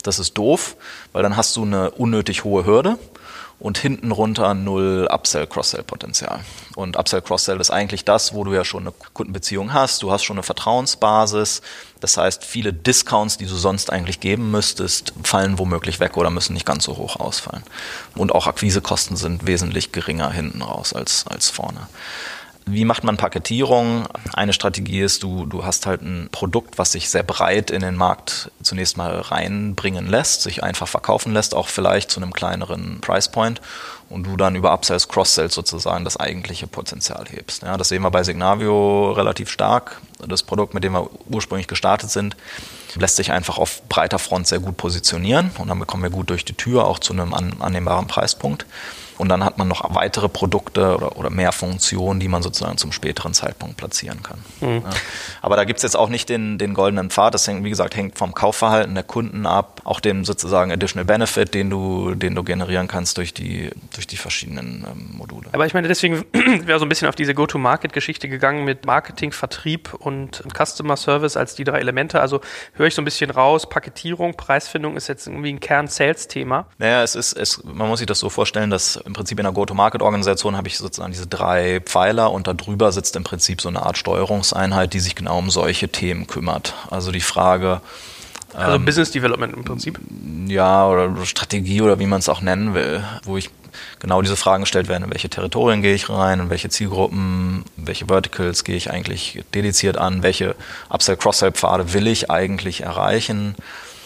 [0.02, 0.76] Das ist doof,
[1.12, 2.98] weil dann hast du eine unnötig hohe Hürde
[3.60, 6.40] und hinten runter null Upsell-Cross-Sell-Potenzial.
[6.76, 10.36] Und Upsell-Cross-Sell ist eigentlich das, wo du ja schon eine Kundenbeziehung hast, du hast schon
[10.36, 11.60] eine Vertrauensbasis.
[12.00, 16.54] Das heißt, viele Discounts, die du sonst eigentlich geben müsstest, fallen womöglich weg oder müssen
[16.54, 17.62] nicht ganz so hoch ausfallen.
[18.16, 21.88] Und auch Akquisekosten sind wesentlich geringer hinten raus als, als vorne.
[22.66, 24.06] Wie macht man Paketierung?
[24.32, 27.96] Eine Strategie ist, du, du hast halt ein Produkt, was sich sehr breit in den
[27.96, 33.28] Markt zunächst mal reinbringen lässt, sich einfach verkaufen lässt, auch vielleicht zu einem kleineren Price
[33.28, 33.60] Point
[34.08, 37.62] und du dann über Upsells, Cross-Sells sozusagen das eigentliche Potenzial hebst.
[37.62, 40.00] Ja, das sehen wir bei Signavio relativ stark.
[40.18, 42.36] Das Produkt, mit dem wir ursprünglich gestartet sind,
[42.96, 46.44] lässt sich einfach auf breiter Front sehr gut positionieren und dann bekommen wir gut durch
[46.44, 48.66] die Tür, auch zu einem annehmbaren Preispunkt.
[49.20, 52.90] Und dann hat man noch weitere Produkte oder, oder mehr Funktionen, die man sozusagen zum
[52.90, 54.38] späteren Zeitpunkt platzieren kann.
[54.62, 54.82] Mhm.
[54.82, 54.90] Ja.
[55.42, 57.34] Aber da gibt es jetzt auch nicht den, den goldenen Pfad.
[57.34, 61.52] Das hängt, wie gesagt, hängt vom Kaufverhalten der Kunden ab, auch dem sozusagen Additional Benefit,
[61.52, 65.50] den du, den du generieren kannst durch die, durch die verschiedenen ähm, Module.
[65.52, 69.92] Aber ich meine, deswegen wäre so ein bisschen auf diese Go-to-Market-Geschichte gegangen mit Marketing, Vertrieb
[69.92, 72.22] und Customer Service als die drei Elemente.
[72.22, 72.40] Also
[72.80, 76.66] höre ich so ein bisschen raus, Paketierung, Preisfindung ist jetzt irgendwie ein Kern-Sales-Thema.
[76.78, 79.52] Naja, es ist, es, man muss sich das so vorstellen, dass im Prinzip in der
[79.52, 83.98] Go-to-Market-Organisation habe ich sozusagen diese drei Pfeiler und darüber sitzt im Prinzip so eine Art
[83.98, 86.74] Steuerungseinheit, die sich genau um solche Themen kümmert.
[86.90, 87.82] Also die Frage,
[88.54, 90.00] also ähm, Business Development im Prinzip.
[90.46, 93.50] Ja, oder Strategie oder wie man es auch nennen will, wo ich
[93.98, 98.06] genau diese Fragen gestellt werden, in welche Territorien gehe ich rein, in welche Zielgruppen, welche
[98.06, 100.54] Verticals gehe ich eigentlich dediziert an, welche
[100.88, 103.54] Upsell-Cross-Sell-Pfade will ich eigentlich erreichen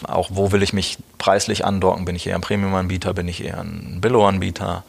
[0.08, 2.04] auch wo will ich mich preislich andocken?
[2.04, 3.14] Bin ich eher ein Premium-Anbieter?
[3.14, 4.84] Bin ich eher ein Billo-Anbieter?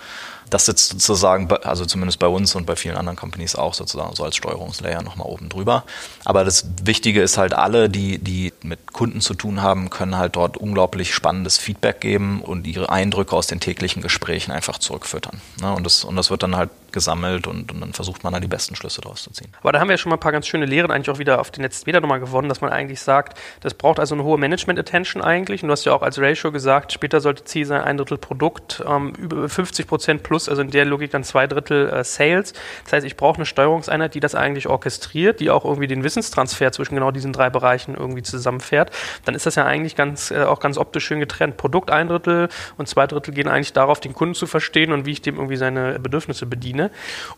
[0.55, 4.23] Das sitzt sozusagen, also zumindest bei uns und bei vielen anderen Companies auch sozusagen so
[4.23, 5.83] als Steuerungslayer nochmal oben drüber.
[6.23, 10.37] Aber das Wichtige ist halt, alle, die, die mit Kunden zu tun haben, können halt
[10.37, 15.41] dort unglaublich spannendes Feedback geben und ihre Eindrücke aus den täglichen Gesprächen einfach zurückfüttern.
[15.59, 15.73] Ne?
[15.75, 18.47] Und, das, und das wird dann halt gesammelt und, und dann versucht man da die
[18.47, 19.51] besten Schlüsse draus zu ziehen.
[19.61, 21.39] Aber da haben wir ja schon mal ein paar ganz schöne Lehren eigentlich auch wieder
[21.39, 24.39] auf den letzten Meter nochmal gewonnen, dass man eigentlich sagt, das braucht also eine hohe
[24.39, 25.61] Management-Attention eigentlich.
[25.61, 28.83] Und du hast ja auch als Ratio gesagt, später sollte Ziel sein, ein Drittel Produkt,
[28.87, 32.53] ähm, über 50 Prozent plus, also in der Logik dann zwei Drittel äh, Sales.
[32.85, 36.71] Das heißt, ich brauche eine Steuerungseinheit, die das eigentlich orchestriert, die auch irgendwie den Wissenstransfer
[36.71, 38.91] zwischen genau diesen drei Bereichen irgendwie zusammenfährt.
[39.25, 41.57] Dann ist das ja eigentlich ganz, äh, auch ganz optisch schön getrennt.
[41.57, 45.11] Produkt ein Drittel und zwei Drittel gehen eigentlich darauf, den Kunden zu verstehen und wie
[45.11, 46.84] ich dem irgendwie seine Bedürfnisse bediene.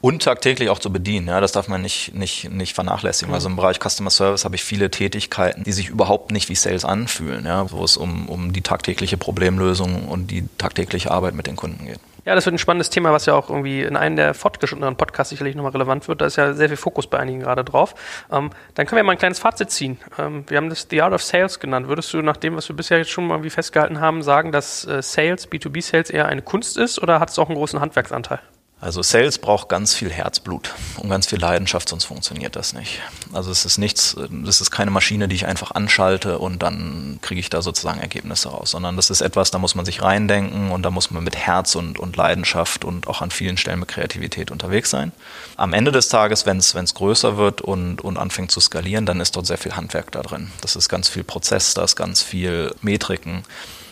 [0.01, 1.27] Und tagtäglich auch zu bedienen.
[1.27, 3.29] Ja, das darf man nicht, nicht, nicht vernachlässigen.
[3.29, 3.35] Mhm.
[3.35, 6.85] Also im Bereich Customer Service habe ich viele Tätigkeiten, die sich überhaupt nicht wie Sales
[6.85, 11.55] anfühlen, ja, wo es um, um die tagtägliche Problemlösung und die tagtägliche Arbeit mit den
[11.55, 11.99] Kunden geht.
[12.27, 15.29] Ja, das wird ein spannendes Thema, was ja auch irgendwie in einem der fortgeschrittenen Podcasts
[15.29, 16.19] sicherlich nochmal relevant wird.
[16.19, 17.95] Da ist ja sehr viel Fokus bei einigen gerade drauf.
[18.29, 19.97] Ähm, dann können wir mal ein kleines Fazit ziehen.
[20.19, 21.87] Ähm, wir haben das The Art of Sales genannt.
[21.87, 25.01] Würdest du nach dem, was wir bisher jetzt schon mal festgehalten haben, sagen, dass äh,
[25.01, 28.39] Sales, B2B-Sales eher eine Kunst ist oder hat es auch einen großen Handwerksanteil?
[28.79, 33.01] Also Sales braucht ganz viel Herzblut und ganz viel Leidenschaft, sonst funktioniert das nicht.
[33.33, 37.39] Also es ist nichts, das ist keine Maschine, die ich einfach anschalte und dann kriege
[37.39, 40.83] ich da sozusagen Ergebnisse raus, sondern das ist etwas, da muss man sich reindenken und
[40.83, 44.51] da muss man mit Herz und, und Leidenschaft und auch an vielen Stellen mit Kreativität
[44.51, 45.11] unterwegs sein.
[45.55, 49.35] Am Ende des Tages, wenn es größer wird und, und anfängt zu skalieren, dann ist
[49.35, 50.51] dort sehr viel Handwerk da drin.
[50.61, 53.43] Das ist ganz viel Prozess, da ist ganz viel Metriken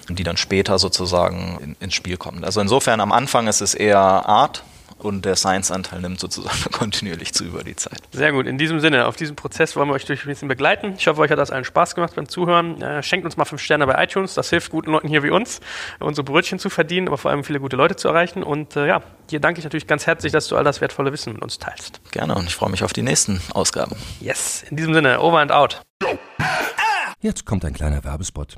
[0.08, 2.44] die dann später sozusagen in, ins Spiel kommen.
[2.44, 4.64] Also insofern am Anfang ist es eher Art,
[4.98, 8.00] und der Science-Anteil nimmt sozusagen kontinuierlich zu über die Zeit.
[8.12, 8.48] Sehr gut.
[8.48, 10.96] In diesem Sinne, auf diesem Prozess wollen wir euch durch ein bisschen begleiten.
[10.98, 12.82] Ich hoffe, euch hat das allen Spaß gemacht beim Zuhören.
[12.82, 14.34] Äh, schenkt uns mal fünf Sterne bei iTunes.
[14.34, 15.60] Das hilft guten Leuten hier wie uns,
[16.00, 18.44] unsere Brötchen zu verdienen, aber vor allem viele gute Leute zu erreichen.
[18.44, 21.34] Und äh, ja, dir danke ich natürlich ganz herzlich, dass du all das wertvolle Wissen
[21.34, 22.02] mit uns teilst.
[22.12, 23.96] Gerne und ich freue mich auf die nächsten Ausgaben.
[24.20, 24.64] Yes.
[24.70, 25.82] In diesem Sinne, over and out.
[27.20, 28.58] Jetzt kommt ein kleiner Werbespot.